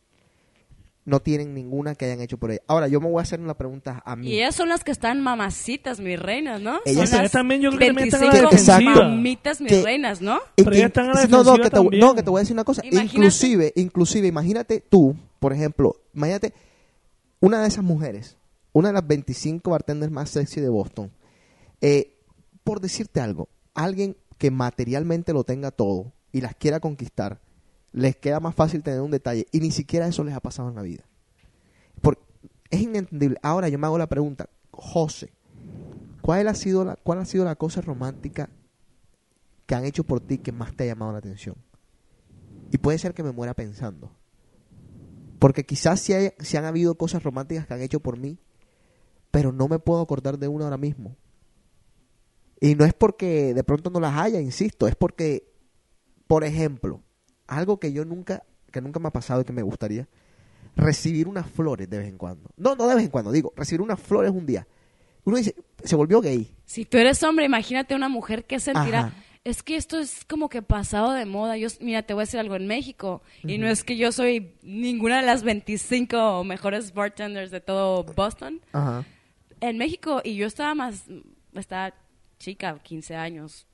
[1.07, 2.63] no tienen ninguna que hayan hecho por ella.
[2.67, 4.29] Ahora, yo me voy a hacer una pregunta a mí.
[4.29, 6.81] Y ellas son las que están mamacitas, mis reinas, ¿no?
[6.87, 9.09] Ellas- son las también yo creo que también están a la 25 defensiva.
[9.09, 10.39] mamitas, mis Que- reinas, ¿no?
[10.57, 12.01] Pero ellas están a la no, no, defensiva que te, también.
[12.01, 12.83] no, que te voy a decir una cosa.
[12.87, 16.55] Imagínate- Inclusive, inclusive, imagínate tú, por ejemplo, imagínate
[17.41, 18.39] una de esas mujeres,
[18.73, 21.11] una de las 25 bartenders más sexy de Boston.
[21.83, 22.17] Eh,
[22.65, 27.41] por decirte algo, alguien que materialmente lo tenga todo y las quiera conquistar,
[27.95, 30.75] les queda más fácil tener un detalle y ni siquiera eso les ha pasado en
[30.75, 31.05] la vida.
[32.71, 33.39] Es inentendible.
[33.41, 35.33] Ahora yo me hago la pregunta, José,
[36.23, 38.51] ¿cuál ha sido la, cuál ha sido la cosa romántica
[39.67, 41.55] que han hecho por ti que más te ha llamado la atención?
[42.73, 44.11] Y puede ser que me muera pensando.
[45.39, 48.39] Porque quizás sí, hay- sí han habido cosas románticas que han hecho por mí,
[49.31, 51.15] pero no me puedo acordar de una ahora mismo.
[52.61, 55.53] Y no es porque de pronto no las haya, insisto, es porque,
[56.27, 57.03] por ejemplo,
[57.47, 60.09] algo que yo nunca, que nunca me ha pasado y que me gustaría,
[60.77, 62.51] recibir unas flores de vez en cuando.
[62.57, 64.67] No, no de vez en cuando, digo, recibir unas flores un día.
[65.25, 66.55] Uno dice, se volvió gay.
[66.65, 69.01] Si tú eres hombre, imagínate una mujer que sentirá.
[69.01, 69.15] Ajá.
[69.45, 71.59] Es que esto es como que pasado de moda.
[71.59, 73.23] Yo, mira, te voy a decir algo en México.
[73.43, 78.63] Y no es que yo soy ninguna de las 25 mejores bartenders de todo Boston.
[78.73, 79.05] Ajá.
[79.61, 81.05] En México, y yo estaba más.
[81.53, 81.95] Estaba
[82.39, 83.67] chica, 15 años.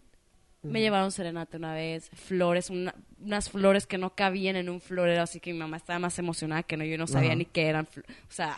[0.63, 5.23] Me llevaron serenata una vez, flores, una- unas flores que no cabían en un florero,
[5.23, 7.89] así que mi mamá estaba más emocionada que no, yo no sabía ni qué eran.
[7.97, 8.57] O sea,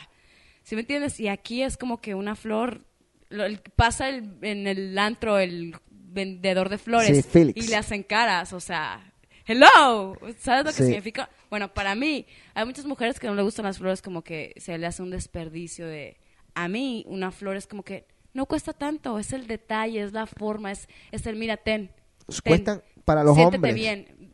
[0.65, 1.21] ¿sí me entiendes?
[1.21, 2.85] Y aquí es como que una flor,
[3.29, 8.03] lo- el- pasa el- en el antro el vendedor de flores Sí, y le hacen
[8.03, 9.13] caras, o sea,
[9.47, 10.85] hello, ¿sabes lo que Sí.
[10.87, 11.31] significa?
[11.51, 14.77] Bueno, para mí, hay muchas mujeres que no le gustan las flores, como que se
[14.77, 16.17] le hace un desperdicio de...
[16.55, 20.27] A mí, una flor es como que no cuesta tanto, es el detalle, es la
[20.27, 21.89] forma, es, es el mira, ten.
[21.89, 23.75] ten, Cuestan para los siéntete hombres.
[23.75, 24.31] bien.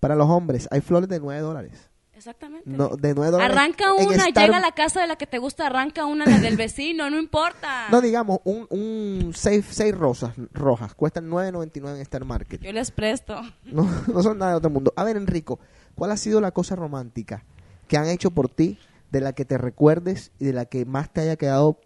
[0.00, 1.90] Para los hombres, hay flores de 9 dólares.
[2.14, 2.68] Exactamente.
[2.68, 3.54] No, de 9 dólares.
[3.56, 6.24] Arranca en una, Star- llega a la casa de la que te gusta, arranca una
[6.24, 7.86] la del vecino, no importa.
[7.90, 12.62] No, digamos, un, un seis, seis rosas rojas cuestan 9.99 en Star Market.
[12.62, 13.40] Yo les presto.
[13.64, 14.92] No, no son nada de otro mundo.
[14.96, 15.58] A ver, Enrico,
[15.94, 17.44] ¿cuál ha sido la cosa romántica
[17.86, 18.78] que han hecho por ti,
[19.10, 21.78] de la que te recuerdes y de la que más te haya quedado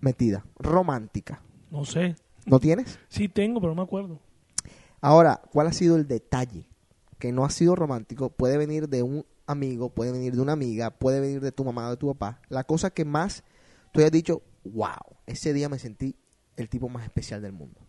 [0.00, 0.44] metida?
[0.58, 1.42] Romántica.
[1.70, 2.16] No sé.
[2.46, 2.98] ¿No tienes?
[3.08, 4.20] Sí tengo, pero no me acuerdo.
[5.00, 6.68] Ahora, ¿cuál ha sido el detalle
[7.18, 8.30] que no ha sido romántico?
[8.30, 11.88] Puede venir de un amigo, puede venir de una amiga, puede venir de tu mamá
[11.88, 12.40] o de tu papá.
[12.48, 13.44] La cosa que más
[13.92, 16.16] tú hayas dicho, wow, ese día me sentí
[16.56, 17.80] el tipo más especial del mundo.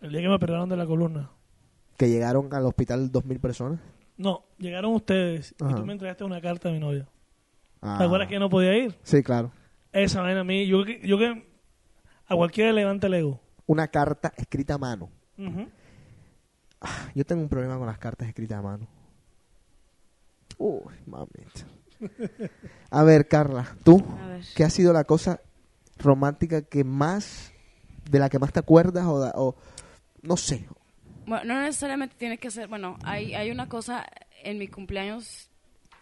[0.00, 1.30] El día que me operaron de la columna.
[1.96, 3.80] Que llegaron al hospital dos mil personas.
[4.16, 5.72] No, llegaron ustedes Ajá.
[5.72, 7.08] y tú me entregaste una carta a mi novia.
[7.80, 7.96] Ah.
[7.98, 8.96] ¿Te acuerdas que no podía ir?
[9.02, 9.52] Sí, claro.
[9.92, 11.46] Esa vaina a mí, yo, que- yo que
[12.26, 13.40] a cualquiera le levanta el ego.
[13.66, 15.10] Una carta escrita a mano.
[15.38, 15.68] Ujú.
[17.14, 18.86] Yo tengo un problema con las cartas escritas a mano.
[20.58, 21.66] Uy, mamita.
[22.90, 24.44] A ver, Carla, tú, A ver.
[24.54, 25.40] ¿qué ha sido la cosa
[25.98, 27.52] romántica que más,
[28.10, 29.56] de la que más te acuerdas o, da- o
[30.22, 30.66] no sé?
[31.26, 34.06] Bueno, no necesariamente tiene que ser, bueno, hay, hay una cosa
[34.42, 35.50] en mi cumpleaños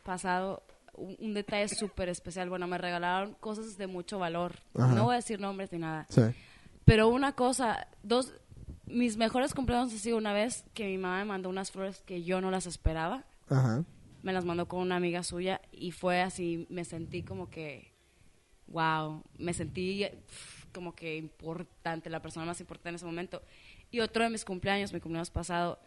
[0.05, 0.63] pasado,
[0.97, 2.49] un, un detalle súper especial.
[2.49, 4.57] Bueno, me regalaron cosas de mucho valor.
[4.75, 4.95] Ajá.
[4.95, 6.07] No voy a decir nombres ni nada.
[6.09, 6.23] Sí.
[6.85, 8.33] Pero una cosa, dos,
[8.87, 12.23] mis mejores cumpleaños ha sido una vez que mi mamá me mandó unas flores que
[12.23, 13.25] yo no las esperaba.
[13.49, 13.85] Ajá.
[14.23, 17.93] Me las mandó con una amiga suya y fue así, me sentí como que,
[18.69, 20.07] wow, me sentí
[20.73, 23.43] como que importante, la persona más importante en ese momento.
[23.91, 25.79] Y otro de mis cumpleaños, mi cumpleaños pasado,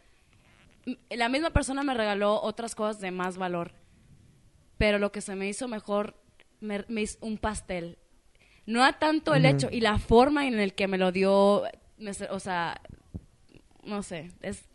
[1.10, 3.74] la misma persona me regaló otras cosas de más valor,
[4.80, 6.16] pero lo que se me hizo mejor,
[6.62, 8.00] me, me hizo un pastel.
[8.66, 11.64] No a tanto el hecho y la forma en el que me lo dio,
[11.98, 12.82] me o sea,
[13.84, 14.66] no sé, es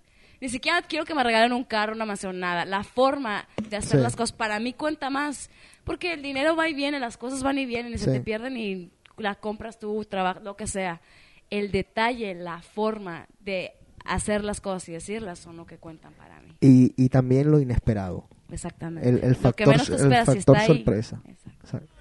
[0.40, 2.64] ni siquiera quiero que me regalen un carro, una mansión, nada.
[2.66, 4.02] La forma de hacer Sí.
[4.02, 5.48] las cosas para mí cuenta más,
[5.84, 8.56] porque el dinero va y viene, las cosas van y vienen y se te pierden
[8.58, 11.00] y la compras tú, trabajas, lo que sea.
[11.48, 13.72] El detalle, la forma de
[14.04, 16.54] hacer las cosas y decirlas son lo que cuentan para mí.
[16.60, 18.28] Y, y también lo inesperado.
[18.50, 19.08] Exactamente.
[19.08, 20.66] El, el Lo que factor, menos te el si factor ahí.
[20.66, 21.20] sorpresa.
[21.26, 21.60] Exacto.
[21.64, 21.93] Exacto.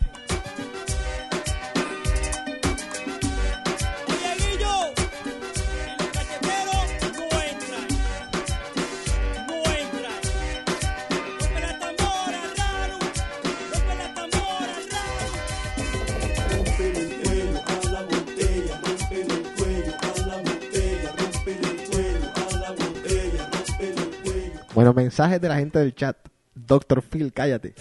[24.73, 26.17] Bueno, mensajes de la gente del chat.
[26.55, 27.75] Doctor Phil, cállate.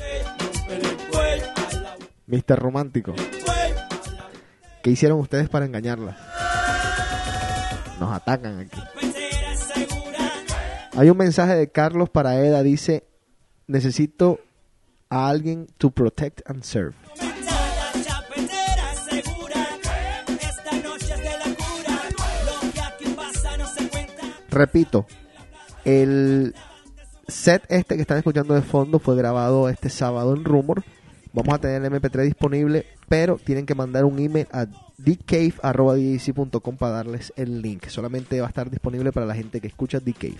[2.26, 2.58] Mr.
[2.58, 3.14] Romántico.
[4.82, 6.16] ¿Qué hicieron ustedes para engañarlas?
[7.98, 8.80] Nos atacan aquí.
[10.94, 12.62] Hay un mensaje de Carlos para Eda.
[12.62, 13.04] Dice,
[13.66, 14.40] necesito
[15.08, 16.94] a alguien to protect and serve.
[24.50, 25.06] Repito,
[25.86, 26.54] el
[27.32, 30.84] set este que están escuchando de fondo fue grabado este sábado en Rumor.
[31.32, 34.66] Vamos a tener el MP3 disponible, pero tienen que mandar un email a
[34.98, 37.86] dcave.com para darles el link.
[37.88, 40.36] Solamente va a estar disponible para la gente que escucha Dcave.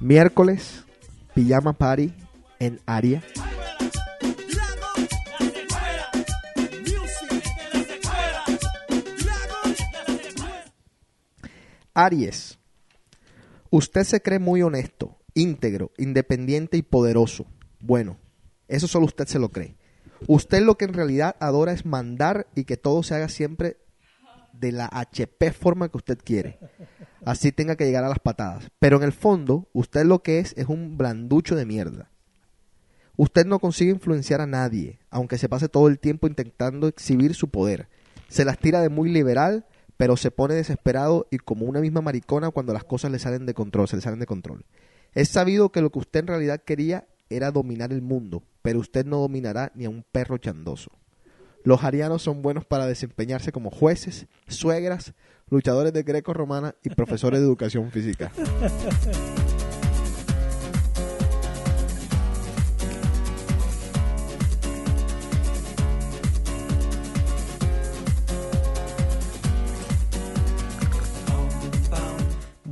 [0.00, 0.84] Miércoles,
[1.34, 2.12] Pijama Party
[2.60, 3.22] en Aria.
[11.98, 12.58] Aries,
[13.70, 17.46] usted se cree muy honesto, íntegro, independiente y poderoso.
[17.80, 18.18] Bueno,
[18.68, 19.76] eso solo usted se lo cree.
[20.26, 23.78] Usted lo que en realidad adora es mandar y que todo se haga siempre
[24.52, 26.58] de la HP forma que usted quiere.
[27.24, 28.70] Así tenga que llegar a las patadas.
[28.78, 32.10] Pero en el fondo, usted lo que es es un blanducho de mierda.
[33.16, 37.48] Usted no consigue influenciar a nadie, aunque se pase todo el tiempo intentando exhibir su
[37.48, 37.88] poder.
[38.28, 39.64] Se las tira de muy liberal,
[39.96, 43.54] pero se pone desesperado y como una misma maricona cuando las cosas le salen de
[43.54, 44.64] control, se le salen de control.
[45.14, 49.04] Es sabido que lo que usted en realidad quería era dominar el mundo, pero usted
[49.06, 50.90] no dominará ni a un perro chandoso.
[51.64, 55.14] Los arianos son buenos para desempeñarse como jueces, suegras,
[55.50, 58.30] luchadores de greco-romana y profesores de educación física.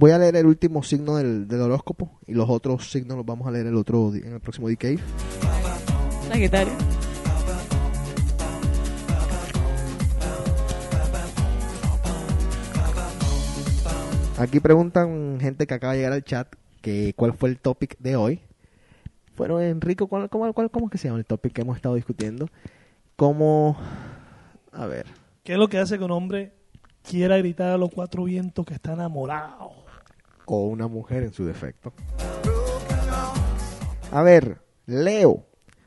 [0.05, 3.48] Voy a leer el último signo del, del horóscopo y los otros signos los vamos
[3.48, 4.98] a leer el otro en el próximo DK.
[6.28, 6.74] Sagitario.
[14.38, 16.48] Aquí preguntan gente que acaba de llegar al chat
[16.82, 18.40] que cuál fue el topic de hoy.
[19.38, 21.94] Bueno, Enrico, ¿cuál, cuál, cuál- ¿cómo es que se llama el topic que hemos estado
[21.94, 22.48] discutiendo?
[23.16, 23.76] Como,
[24.70, 25.07] a ver,
[25.44, 26.52] ¿Qué es lo que hace que un hombre
[27.02, 29.84] quiera gritar a los cuatro vientos que está enamorado?
[30.47, 31.92] O una mujer en su defecto.
[34.11, 35.47] A ver, Leo,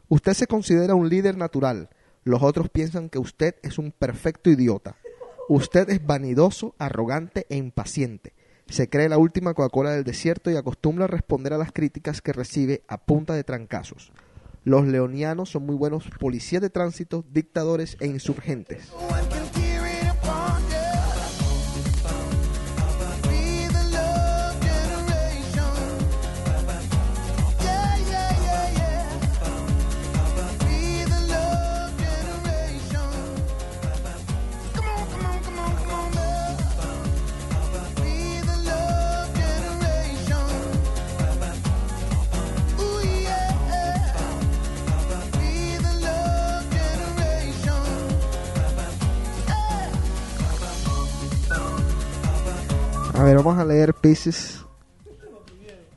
[0.09, 1.89] usted se considera un líder natural.
[2.23, 4.97] Los otros piensan que usted es un perfecto idiota.
[5.49, 8.33] Usted es vanidoso, arrogante e impaciente.
[8.67, 12.83] Se cree la última Coca-Cola del desierto y acostumbra responder a las críticas que recibe
[12.89, 14.11] a punta de trancazos.
[14.65, 18.91] Los leonianos son muy buenos policías de tránsito, dictadores e insurgentes.
[53.17, 54.63] A ver, vamos a leer Pisces.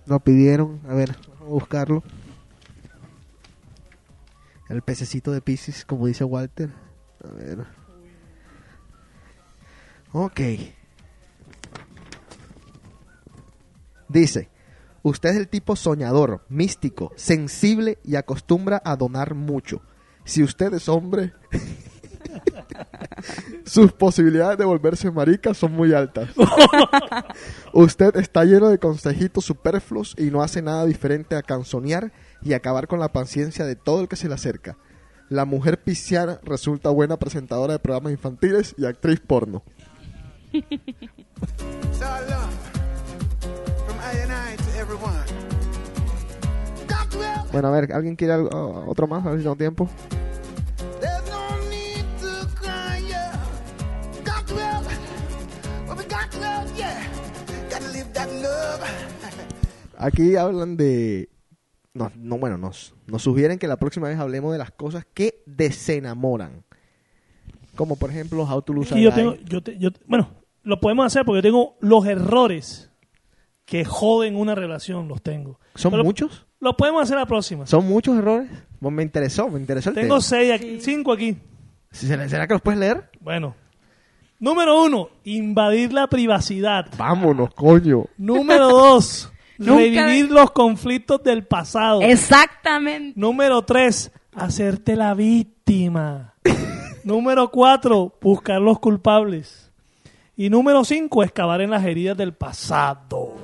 [0.06, 0.80] Lo pidieron.
[0.88, 2.02] A ver, vamos a buscarlo.
[4.70, 6.70] El pececito de Pisces, como dice Walter.
[7.22, 7.66] A ver.
[10.12, 10.40] Ok.
[14.08, 14.48] Dice,
[15.02, 19.82] usted es el tipo soñador, místico, sensible y acostumbra a donar mucho.
[20.24, 21.34] Si usted es hombre,
[23.64, 26.28] sus posibilidades de volverse marica son muy altas.
[27.72, 32.12] Usted está lleno de consejitos superfluos y no hace nada diferente a canzonear
[32.42, 34.76] y acabar con la paciencia de todo el que se le acerca.
[35.28, 39.62] La mujer pisciana resulta buena presentadora de programas infantiles y actriz porno.
[47.52, 49.26] Bueno, a ver, ¿alguien quiere algo- otro más?
[49.26, 49.88] A ver si tengo tiempo.
[60.02, 61.28] Aquí hablan de...
[61.92, 65.42] No, no bueno, nos, nos sugieren que la próxima vez hablemos de las cosas que
[65.46, 66.64] desenamoran.
[67.74, 69.16] Como por ejemplo, How to Lose a Y yo Guy.
[69.16, 70.30] tengo, yo te- yo- bueno,
[70.62, 72.90] lo podemos hacer porque yo tengo los errores
[73.64, 75.58] que joden una relación, los tengo.
[75.74, 76.46] ¿Son Pero muchos?
[76.60, 77.66] Lo podemos hacer la próxima.
[77.66, 78.50] ¿Son muchos errores?
[78.80, 80.20] Bueno, me interesó, me interesó el Tengo tema.
[80.20, 81.36] seis aquí, cinco aquí.
[81.90, 83.10] ¿Será, será que los puedes leer?
[83.20, 83.54] Bueno.
[84.38, 86.86] Número uno, invadir la privacidad.
[86.96, 88.06] Vámonos, coño.
[88.16, 89.30] Número dos,
[89.66, 92.00] Nunca- revivir los conflictos del pasado.
[92.02, 93.12] Exactamente.
[93.18, 96.34] Número tres, hacerte la víctima.
[97.04, 99.70] número cuatro, buscar los culpables.
[100.36, 103.34] Y número cinco, excavar en las heridas del pasado.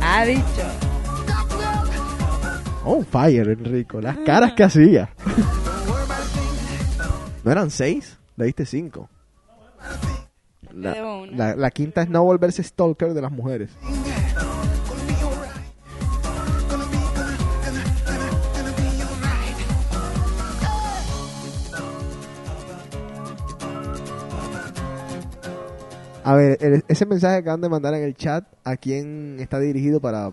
[0.00, 0.42] Ha dicho.
[2.84, 4.00] Oh, fire, Enrico.
[4.00, 5.10] Las caras que hacía.
[7.44, 8.18] ¿No eran seis?
[8.36, 9.08] Le diste cinco.
[10.72, 10.94] La,
[11.30, 13.70] la- la quinta es no volverse stalker de las mujeres.
[26.24, 29.58] A ver, el- ese mensaje que acaban de mandar en el chat, ¿a quién está
[29.58, 30.28] dirigido para...?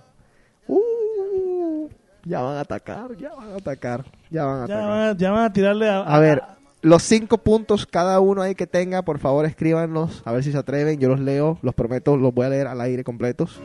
[0.67, 1.89] Uh,
[2.23, 4.89] ya van a atacar, ya van a atacar, ya van a Ya atacar.
[4.89, 5.99] van, a, ya van a tirarle a...
[6.03, 6.41] A ver,
[6.81, 10.57] los cinco puntos cada uno ahí que tenga, por favor escríbanlos, a ver si se
[10.57, 13.61] atreven, yo los leo, los prometo, los voy a leer al aire completos.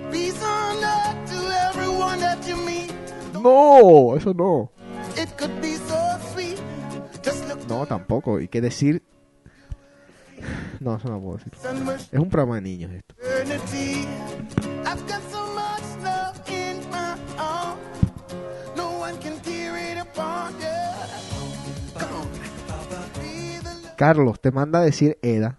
[3.43, 4.71] No, eso no.
[7.69, 9.03] No, tampoco, y que decir...
[10.81, 11.53] No, eso no puedo decir.
[12.13, 13.15] Es un programa de niños esto.
[23.97, 25.59] Carlos, te manda a decir Eda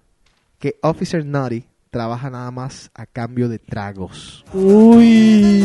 [0.60, 4.46] que Officer Nutty trabaja nada más a cambio de tragos.
[4.54, 5.64] Uy.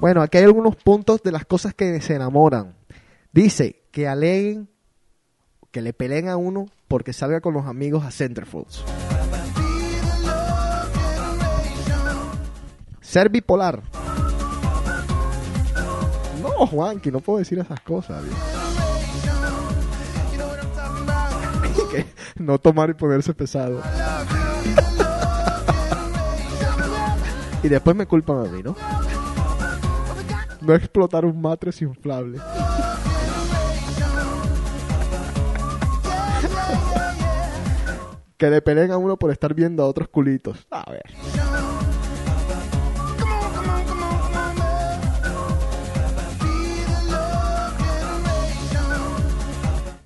[0.00, 2.74] Bueno, aquí hay algunos puntos de las cosas que se enamoran.
[3.32, 4.68] Dice que aleguen,
[5.70, 8.84] que le peleen a uno porque salga con los amigos a Centerfolds.
[13.00, 13.82] Ser bipolar.
[16.42, 18.22] No, Juanqui, no puedo decir esas cosas.
[22.36, 23.80] no tomar y ponerse pesado.
[27.62, 28.76] y después me culpan a mí, ¿no?
[30.60, 32.38] No explotar un matres inflable.
[38.42, 40.66] Que le peleen a uno por estar viendo a otros culitos.
[40.72, 41.04] A ver.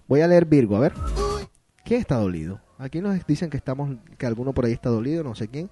[0.06, 0.92] Voy a leer Virgo, a ver.
[1.82, 2.60] ¿Quién está dolido?
[2.76, 5.70] Aquí nos dicen que estamos, que alguno por ahí está dolido, no sé quién.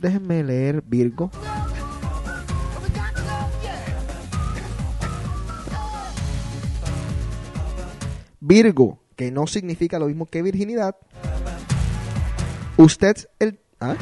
[0.00, 1.30] Déjenme leer Virgo.
[8.40, 10.96] Virgo, que no significa lo mismo que virginidad.
[12.80, 13.94] Usted es el, ¿ah?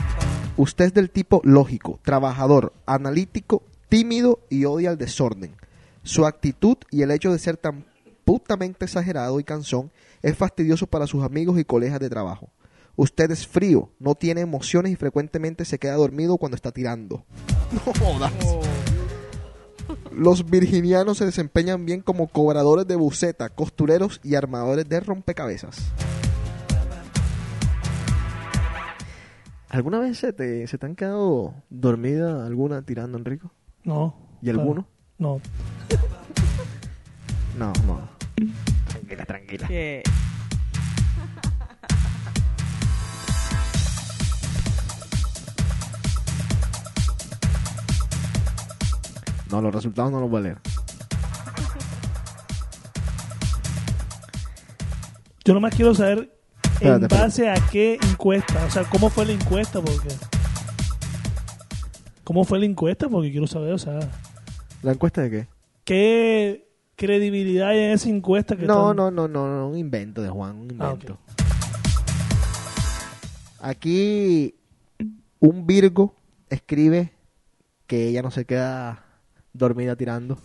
[0.56, 5.56] usted es del tipo lógico, trabajador, analítico, tímido y odia el desorden.
[6.04, 7.86] Su actitud y el hecho de ser tan
[8.24, 9.90] putamente exagerado y cansón
[10.22, 12.50] es fastidioso para sus amigos y colegas de trabajo.
[12.94, 17.24] Usted es frío, no tiene emociones y frecuentemente se queda dormido cuando está tirando.
[17.72, 18.32] No jodas.
[20.12, 25.90] Los virginianos se desempeñan bien como cobradores de buceta, costureros y armadores de rompecabezas.
[29.70, 33.52] ¿Alguna vez se te, se te han quedado dormida alguna tirando, Enrico?
[33.84, 34.16] No.
[34.40, 34.88] ¿Y alguno?
[35.18, 35.40] No.
[37.58, 38.08] No, no.
[38.88, 39.68] Tranquila, tranquila.
[49.50, 50.58] No, los resultados no los voy a leer.
[55.44, 56.37] Yo nomás quiero saber
[56.80, 57.06] en espérate.
[57.14, 58.64] base a qué encuesta.
[58.66, 59.80] O sea, ¿cómo fue la encuesta?
[59.80, 60.08] Porque...
[62.24, 63.08] ¿Cómo fue la encuesta?
[63.08, 63.98] Porque quiero saber, o sea,
[64.82, 65.46] ¿La encuesta de qué?
[65.84, 70.20] ¿qué credibilidad hay en esa encuesta que No, están- no, no, no, no, un invento
[70.22, 71.18] de Juan, un Ah, invento.
[73.60, 74.54] Aquí
[75.40, 76.14] un Virgo
[76.50, 77.12] escribe
[77.86, 79.04] que ella no se queda
[79.52, 80.38] dormida tirando.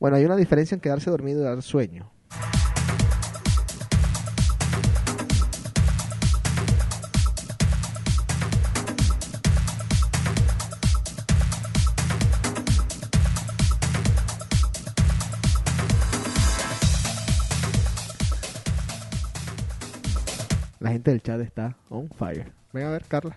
[0.00, 2.12] Bueno, hay una diferencia en quedarse dormido y dar sueño.
[20.78, 22.52] La gente del chat está on fire.
[22.72, 23.36] Ven a ver, Carla.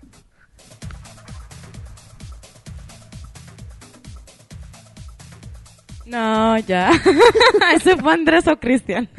[6.11, 6.91] No, ya.
[7.73, 9.07] Ese fue Andrés o Cristian.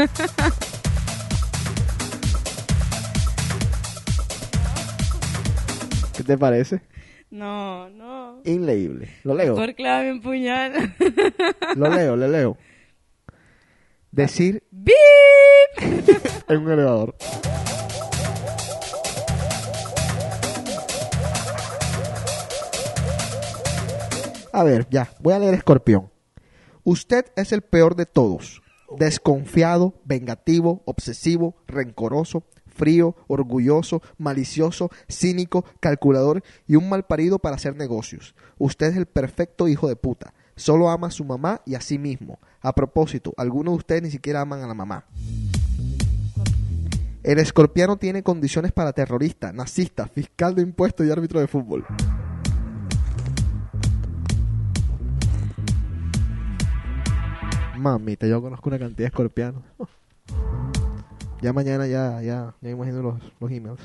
[6.14, 6.82] ¿Qué te parece?
[7.30, 8.42] No, no.
[8.44, 9.08] Inleíble.
[9.24, 9.54] Lo leo.
[9.54, 10.94] Por clave un puñal.
[11.76, 12.58] Lo leo, le leo.
[14.10, 14.92] Decir ¡Bip!
[16.46, 17.16] en un elevador.
[24.52, 26.11] A ver, ya, voy a leer Escorpión.
[26.84, 28.60] Usted es el peor de todos.
[28.98, 38.34] Desconfiado, vengativo, obsesivo, rencoroso, frío, orgulloso, malicioso, cínico, calculador y un malparido para hacer negocios.
[38.58, 40.34] Usted es el perfecto hijo de puta.
[40.56, 42.40] Solo ama a su mamá y a sí mismo.
[42.60, 45.06] A propósito, algunos de ustedes ni siquiera aman a la mamá.
[47.22, 51.86] El escorpiano tiene condiciones para terrorista, nazista, fiscal de impuestos y árbitro de fútbol.
[57.82, 59.64] Mamita, yo conozco una cantidad de escorpianos.
[61.40, 63.80] Ya mañana ya, ya, ya imagino los, los emails.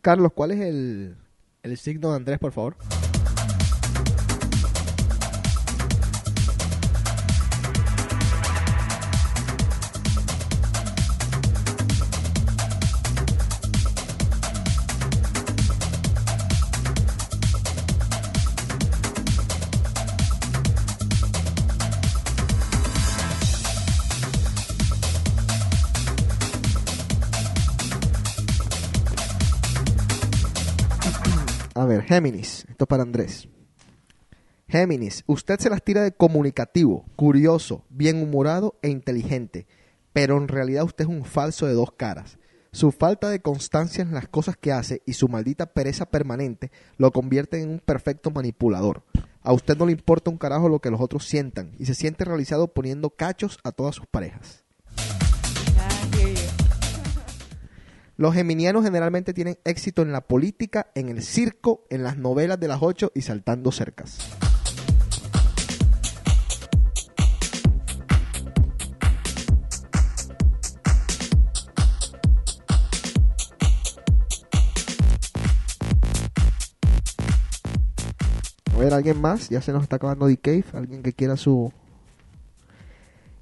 [0.00, 1.16] Carlos, ¿cuál es el,
[1.64, 2.76] el signo de Andrés, por favor?
[32.12, 33.48] Géminis, esto es para Andrés.
[34.68, 39.66] Géminis, usted se las tira de comunicativo, curioso, bien humorado e inteligente,
[40.12, 42.36] pero en realidad usted es un falso de dos caras.
[42.70, 47.12] Su falta de constancia en las cosas que hace y su maldita pereza permanente lo
[47.12, 49.04] convierten en un perfecto manipulador.
[49.40, 52.26] A usted no le importa un carajo lo que los otros sientan y se siente
[52.26, 54.64] realizado poniendo cachos a todas sus parejas.
[58.18, 62.68] Los geminianos generalmente tienen éxito en la política, en el circo, en las novelas de
[62.68, 64.18] las ocho y saltando cercas.
[78.74, 79.48] A ver, ¿alguien más?
[79.48, 80.64] Ya se nos está acabando The.
[80.74, 81.72] ¿Alguien que quiera su...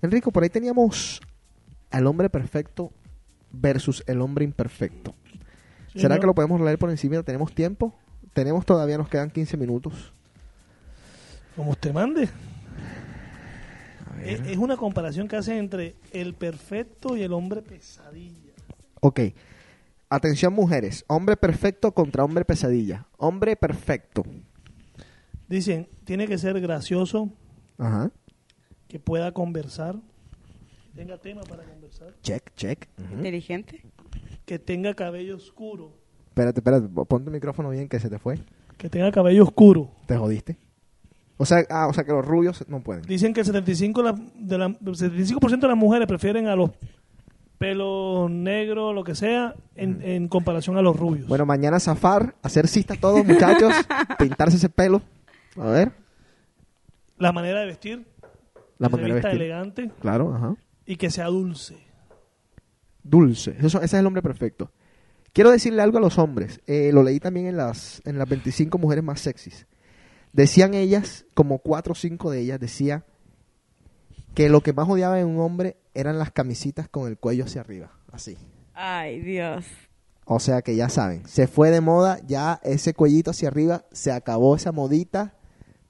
[0.01, 1.21] Enrico, por ahí teníamos
[1.91, 2.93] al hombre perfecto
[3.53, 5.15] versus el hombre imperfecto.
[5.93, 6.21] Sí, ¿Será ¿no?
[6.21, 7.23] que lo podemos leer por encima?
[7.23, 7.95] ¿Tenemos tiempo?
[8.33, 10.13] Tenemos todavía, nos quedan 15 minutos.
[11.57, 12.29] Como usted mande.
[14.25, 18.53] Es, es una comparación que hace entre el perfecto y el hombre pesadilla.
[19.01, 19.21] Ok.
[20.09, 21.05] Atención mujeres.
[21.07, 23.07] Hombre perfecto contra hombre pesadilla.
[23.17, 24.25] Hombre perfecto.
[25.49, 27.31] Dicen, tiene que ser gracioso,
[27.79, 28.11] Ajá.
[28.89, 29.97] que pueda conversar,
[30.93, 32.87] que tenga tema para conversar, Check, check.
[33.13, 33.83] Inteligente.
[34.45, 35.93] que tenga cabello oscuro,
[36.29, 36.89] Espérate, espérate.
[36.89, 38.39] Ponte el micrófono bien que se te fue.
[38.79, 39.91] que tenga cabello oscuro.
[40.07, 40.57] Te jodiste.
[41.37, 43.03] O sea, ah, o sea que los rubios no pueden.
[43.03, 46.71] Dicen que el 75%, la- de la, el 75% de las mujeres prefieren a los
[47.59, 51.27] pelos negros, lo que sea, en, en comparación a los rubios.
[51.29, 53.73] Bueno, mañana zafar, hacer cista todos, muchachos.
[54.19, 55.03] pintarse ese pelo.
[55.57, 55.93] A ver.
[57.19, 58.07] la manera de vestir,
[58.79, 59.43] La manera de vestir.
[59.43, 60.55] elegante Claro, ajá.
[60.91, 61.77] Y que sea dulce.
[63.03, 63.57] Dulce.
[63.61, 64.73] Eso- ese es el hombre perfecto.
[65.33, 66.61] Quiero decirle algo a los hombres.
[66.67, 69.67] Eh, lo leí también en las, en las 25 mujeres más sexys.
[70.33, 73.05] Decían ellas, como cuatro o cinco de ellas, decía
[74.35, 77.61] que lo que más odiaba en un hombre eran las camisitas con el cuello hacia
[77.61, 77.93] arriba.
[78.11, 78.37] Así.
[78.75, 79.65] Ay, Dios.
[80.25, 84.13] O sea que ya saben, se fue de moda, ya ese cuellito hacia arriba, se
[84.13, 85.35] acabó esa modita.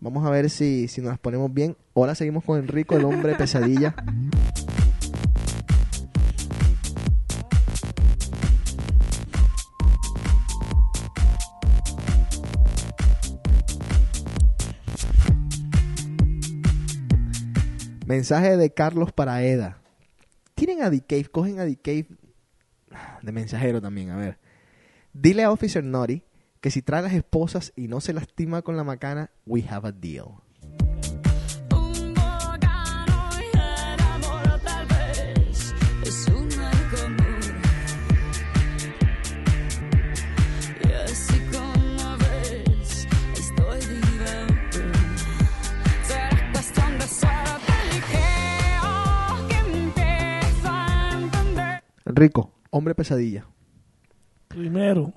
[0.01, 1.77] Vamos a ver si, si nos las ponemos bien.
[1.94, 3.94] Ahora seguimos con Enrico, el hombre pesadilla.
[18.11, 19.78] Mensaje de Carlos para Eda.
[20.57, 22.09] Tienen a Cave, cogen a Cave
[23.23, 24.41] de mensajero también, a ver.
[25.12, 26.24] Dile a Officer Naughty
[26.61, 29.93] que si trae las esposas y no se lastima con la macana, we have a
[29.93, 30.27] deal.
[52.11, 53.47] Enrico, hombre pesadilla.
[54.49, 55.12] Primero,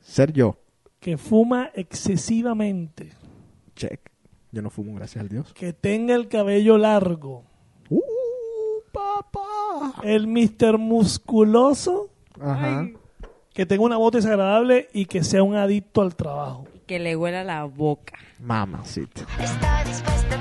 [0.00, 0.56] Ser yo.
[1.00, 3.10] que fuma excesivamente.
[3.74, 4.00] Check.
[4.52, 5.52] Yo no fumo, gracias al Dios.
[5.54, 7.44] Que tenga el cabello largo.
[7.88, 8.00] ¡Uh,
[8.92, 9.94] papá!
[10.02, 10.76] El Mr.
[10.78, 12.10] Musculoso.
[12.40, 12.88] Ajá.
[13.54, 16.66] Que tenga una voz desagradable y que sea un adicto al trabajo.
[16.86, 18.18] Que le huela la boca.
[18.40, 19.22] Mamacita.
[19.38, 20.36] Está dispuesta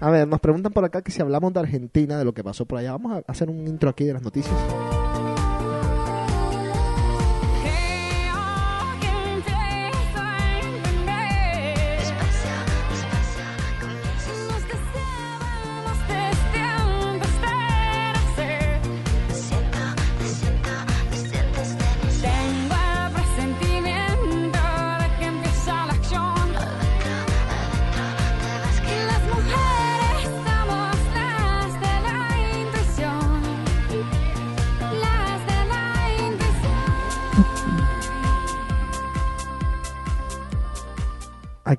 [0.00, 2.64] a ver, nos preguntan por acá que si hablamos de Argentina, de lo que pasó
[2.64, 2.92] por allá.
[2.92, 4.56] Vamos a hacer un intro aquí de las noticias.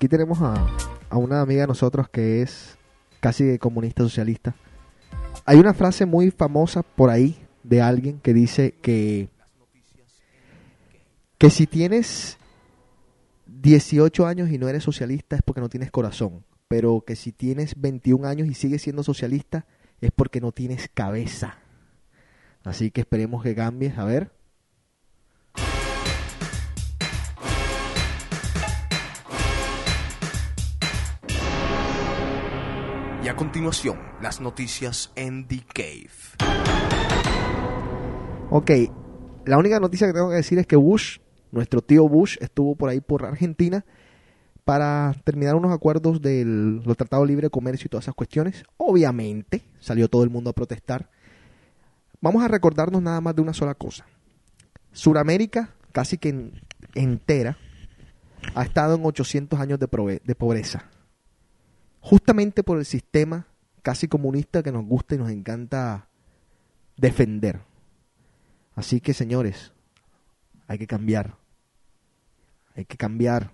[0.02, 0.56] Aquí tenemos a,
[1.12, 2.76] a una amiga de nosotros que es
[3.20, 4.56] casi comunista socialista.
[5.46, 9.30] Hay una frase muy famosa por ahí de alguien que dice que
[11.38, 12.40] que si tienes
[13.46, 17.80] 18 años y no eres socialista es porque no tienes corazón, pero que si tienes
[17.80, 19.68] 21 años y sigues siendo socialista
[20.02, 21.60] es porque no tienes cabeza.
[22.64, 24.32] Así que esperemos que cambies, a ver.
[33.24, 36.10] Y a continuación, las noticias en The Cave.
[38.50, 38.72] Ok,
[39.46, 41.20] la única noticia que tengo que decir es que Bush,
[41.52, 43.86] nuestro tío Bush, estuvo por ahí por Argentina
[44.66, 48.64] para terminar unos acuerdos del los tratados de libre comercio y todas esas cuestiones.
[48.78, 51.10] Obviamente, salió todo el mundo a protestar.
[52.22, 54.06] Vamos a recordarnos nada más de una sola cosa.
[54.92, 56.62] Suramérica, casi que en-
[56.96, 57.58] entera,
[58.56, 60.90] ha estado en 800 años de, de pobreza.
[62.02, 63.48] Justamente por el sistema
[63.82, 66.08] casi comunista que nos gusta y nos encanta
[66.98, 67.62] defender.
[68.76, 69.72] Así que, señores,
[70.68, 71.38] hay que cambiar.
[72.76, 73.54] Hay que cambiar.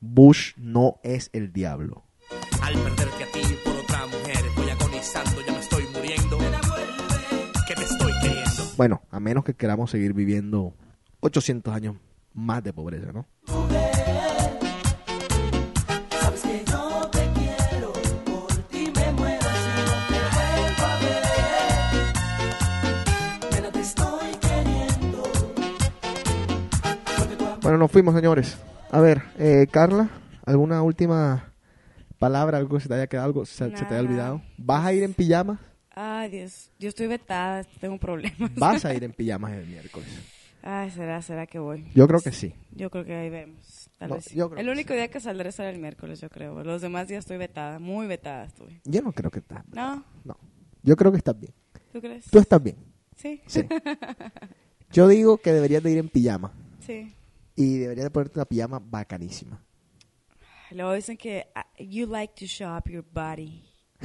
[0.00, 2.04] Bush no es el diablo.
[2.62, 6.38] Al perderte a ti por otra mujer, estoy agonizando, ya me estoy muriendo.
[7.66, 8.64] Que te estoy queriendo.
[8.76, 10.74] Bueno, a menos que queramos seguir viviendo
[11.20, 11.96] 800 años
[12.32, 13.26] más de pobreza, ¿no?
[27.66, 28.56] Bueno, nos fuimos, señores.
[28.92, 30.08] A ver, eh, Carla,
[30.44, 31.52] ¿alguna última
[32.16, 34.40] palabra, algo que se te haya quedado, algo se, se te haya olvidado?
[34.56, 35.58] ¿Vas a ir en pijama?
[35.90, 36.70] Ay, Dios.
[36.78, 38.54] Yo estoy vetada, tengo problemas.
[38.54, 40.08] Vas a ir en pijamas el miércoles.
[40.62, 41.90] Ay, será, será que voy.
[41.92, 42.54] Yo creo que sí.
[42.70, 43.90] Yo creo que ahí vemos.
[43.98, 44.38] Tal No, vez sí.
[44.56, 44.94] El único sí.
[44.94, 46.62] día que saldré será el miércoles, yo creo.
[46.62, 48.80] Los demás días estoy vetada, muy vetada estoy.
[48.84, 49.64] Yo no creo que estás.
[49.74, 50.04] ¿No?
[50.24, 50.36] No.
[50.84, 51.52] Yo creo que estás bien.
[51.92, 52.26] ¿Tú crees?
[52.30, 52.76] Tú estás bien.
[53.16, 53.40] Sí.
[53.46, 53.64] Sí.
[54.92, 56.52] Yo digo que deberías de ir en pijama.
[56.80, 57.12] Sí.
[57.56, 59.62] Y deberías de ponerte una pijama bacanísima.
[60.72, 63.64] Luego dicen que ah, you like to show up your body.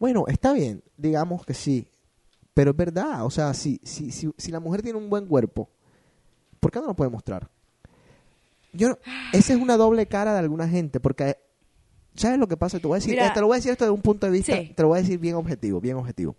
[0.00, 1.88] Bueno, está bien, digamos que sí.
[2.52, 5.70] Pero es verdad, o sea, si, si, si, si la mujer tiene un buen cuerpo,
[6.60, 7.48] ¿por qué no lo puede mostrar?
[8.72, 8.98] Yo no-
[9.32, 11.36] esa es una doble cara de alguna gente, porque
[12.14, 12.78] ¿sabes lo que pasa?
[12.80, 13.28] Te voy a decir, Mira.
[13.28, 14.72] eh, te lo voy a decir esto de un punto de vista, Sí.
[14.74, 16.36] te lo voy a decir bien objetivo, bien objetivo.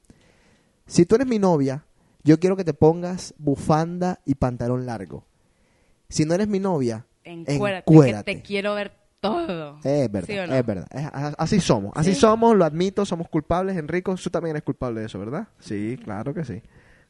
[0.86, 1.85] Si tú eres mi novia,
[2.26, 5.23] yo quiero que te pongas bufanda y pantalón largo.
[6.10, 8.31] Si no eres mi novia, Encuérdate, encuérdate.
[8.34, 8.91] que te quiero ver
[9.22, 9.80] todo.
[9.84, 10.53] Es verdad, ¿Sí o no?
[10.56, 10.88] es verdad.
[10.91, 12.19] Es- así somos, así Sí.
[12.19, 13.77] somos, lo admito, somos culpables.
[13.77, 15.47] Enrico, tú también eres culpable de eso, ¿verdad?
[15.60, 16.61] Sí, claro que sí.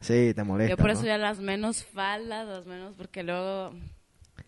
[0.01, 0.69] Sí, te molesta.
[0.71, 0.93] Yo por ¿no?
[0.93, 3.71] eso ya las menos faldas, las menos, porque luego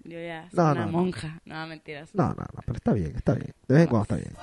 [0.04, 1.40] yo ya soy No, una monja.
[1.46, 2.14] No, mentiras.
[2.14, 3.54] No, no, no, pero está bien, está bien.
[3.68, 4.34] De vez en cuando está bien.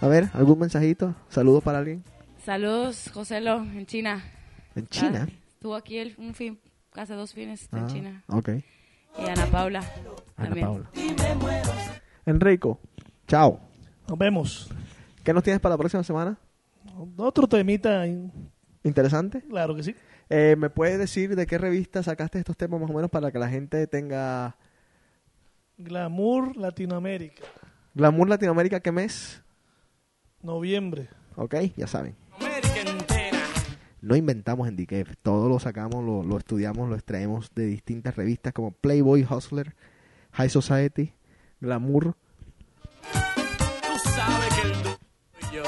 [0.00, 1.14] A ver, ¿algún mensajito?
[1.30, 2.04] ¿Saludos para alguien?
[2.44, 4.22] Saludos, Joselo, en China.
[4.74, 5.26] ¿En China?
[5.28, 6.58] Ah, estuvo aquí el- un fin,
[6.92, 8.24] hace dos fines está Ah, en China.
[8.28, 8.48] Ok.
[9.18, 9.80] Y Ana Paula.
[10.36, 10.66] Ana también.
[10.66, 10.90] Paula.
[12.26, 12.80] Enrico,
[13.26, 13.60] chao.
[14.08, 14.70] Nos vemos.
[15.22, 16.36] ¿Qué nos tienes para la próxima semana?
[17.16, 18.30] Otro temita, in-
[18.82, 19.40] ¿Interesante?
[19.48, 19.94] claro que sí.
[20.28, 23.38] Eh, ¿Me puedes decir de qué revista sacaste estos temas más o menos para que
[23.38, 24.56] la gente tenga
[25.78, 27.44] Glamour Latinoamérica,
[27.94, 29.42] Glamour Latinoamérica qué mes?
[30.42, 31.08] noviembre.
[31.36, 32.14] Ok, ya saben.
[34.04, 38.52] No inventamos en DKF, todo lo sacamos, lo, lo estudiamos, lo extraemos de distintas revistas
[38.52, 39.74] como Playboy, Hustler,
[40.32, 41.14] High Society,
[41.58, 42.14] Glamour.
[43.14, 45.62] Tú sabes que el yo.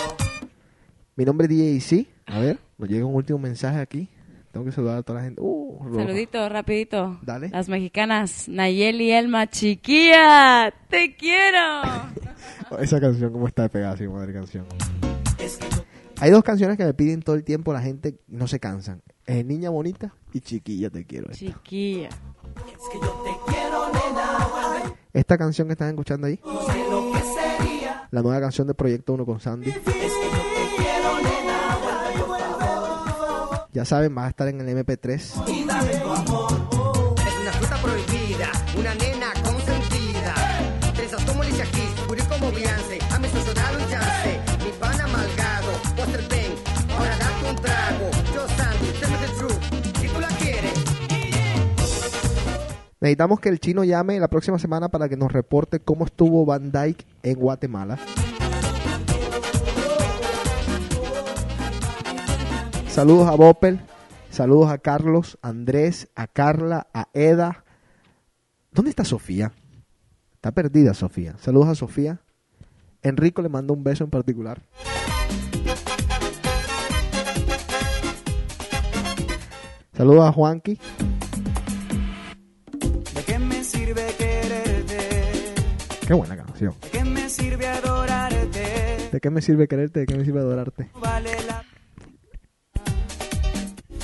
[1.16, 2.08] Mi nombre es DJC.
[2.26, 4.06] A ver, nos llega un último mensaje aquí.
[4.52, 5.40] Tengo que saludar a toda la gente.
[5.42, 5.94] Uh.
[5.94, 7.18] Saludito, rapidito.
[7.22, 7.48] Dale.
[7.48, 11.80] Las mexicanas, Nayeli Elma, chiquilla, te quiero.
[12.80, 13.96] Esa canción, ¿cómo está de pegada?
[13.96, 14.66] Sí, madre canción.
[16.18, 19.02] Hay dos canciones que me piden todo el tiempo la gente y no se cansan.
[19.26, 21.30] Es Niña Bonita y Chiquilla Te Quiero.
[21.30, 22.08] Esta, Chiquilla.
[25.12, 26.40] Esta canción que están escuchando ahí,
[28.10, 29.74] la nueva canción de Proyecto 1 con Sandy.
[33.72, 35.14] Ya saben, va a estar en el MP3.
[35.14, 35.82] Es una
[37.52, 40.34] fruta prohibida, una nena consentida.
[40.94, 41.42] Trenzas como
[42.52, 43.05] Beyoncé.
[53.06, 56.72] Necesitamos que el chino llame la próxima semana para que nos reporte cómo estuvo Van
[56.72, 58.00] Dyke en Guatemala.
[62.88, 63.78] Saludos a Bopel,
[64.28, 67.62] saludos a Carlos, a Andrés, a Carla, a Eda.
[68.72, 69.52] ¿Dónde está Sofía?
[70.34, 71.36] Está perdida Sofía.
[71.38, 72.22] Saludos a Sofía.
[73.02, 74.62] Enrico le manda un beso en particular.
[79.92, 80.80] Saludos a Juanqui.
[86.06, 86.72] Qué buena canción.
[86.82, 89.08] ¿De qué me sirve adorarte?
[89.10, 90.00] ¿De qué me sirve quererte?
[90.00, 90.88] ¿De qué me sirve adorarte?
[91.00, 91.64] Vale la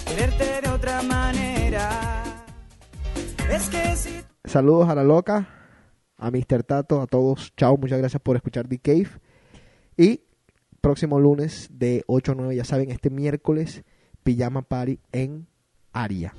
[0.05, 2.25] quererte de otra manera.
[3.49, 5.49] Es que si Saludos a la loca,
[6.17, 6.65] a Mr.
[6.65, 7.53] Tato, a todos.
[7.57, 9.11] Chao, muchas gracias por escuchar The Cave.
[9.97, 10.23] Y
[10.81, 13.85] próximo lunes de 8 a 9, ya saben, este miércoles,
[14.25, 15.47] Pijama Party en
[15.93, 16.35] Aria.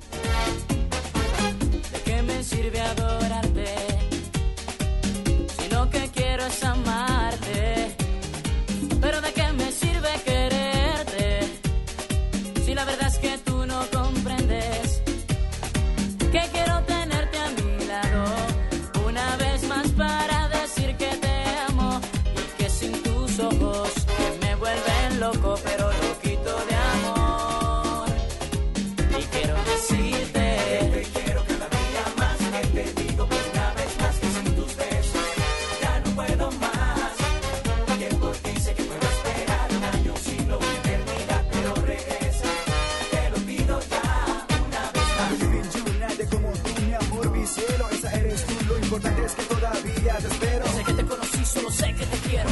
[50.24, 52.48] Desde que te conocí solo sé que te quiero.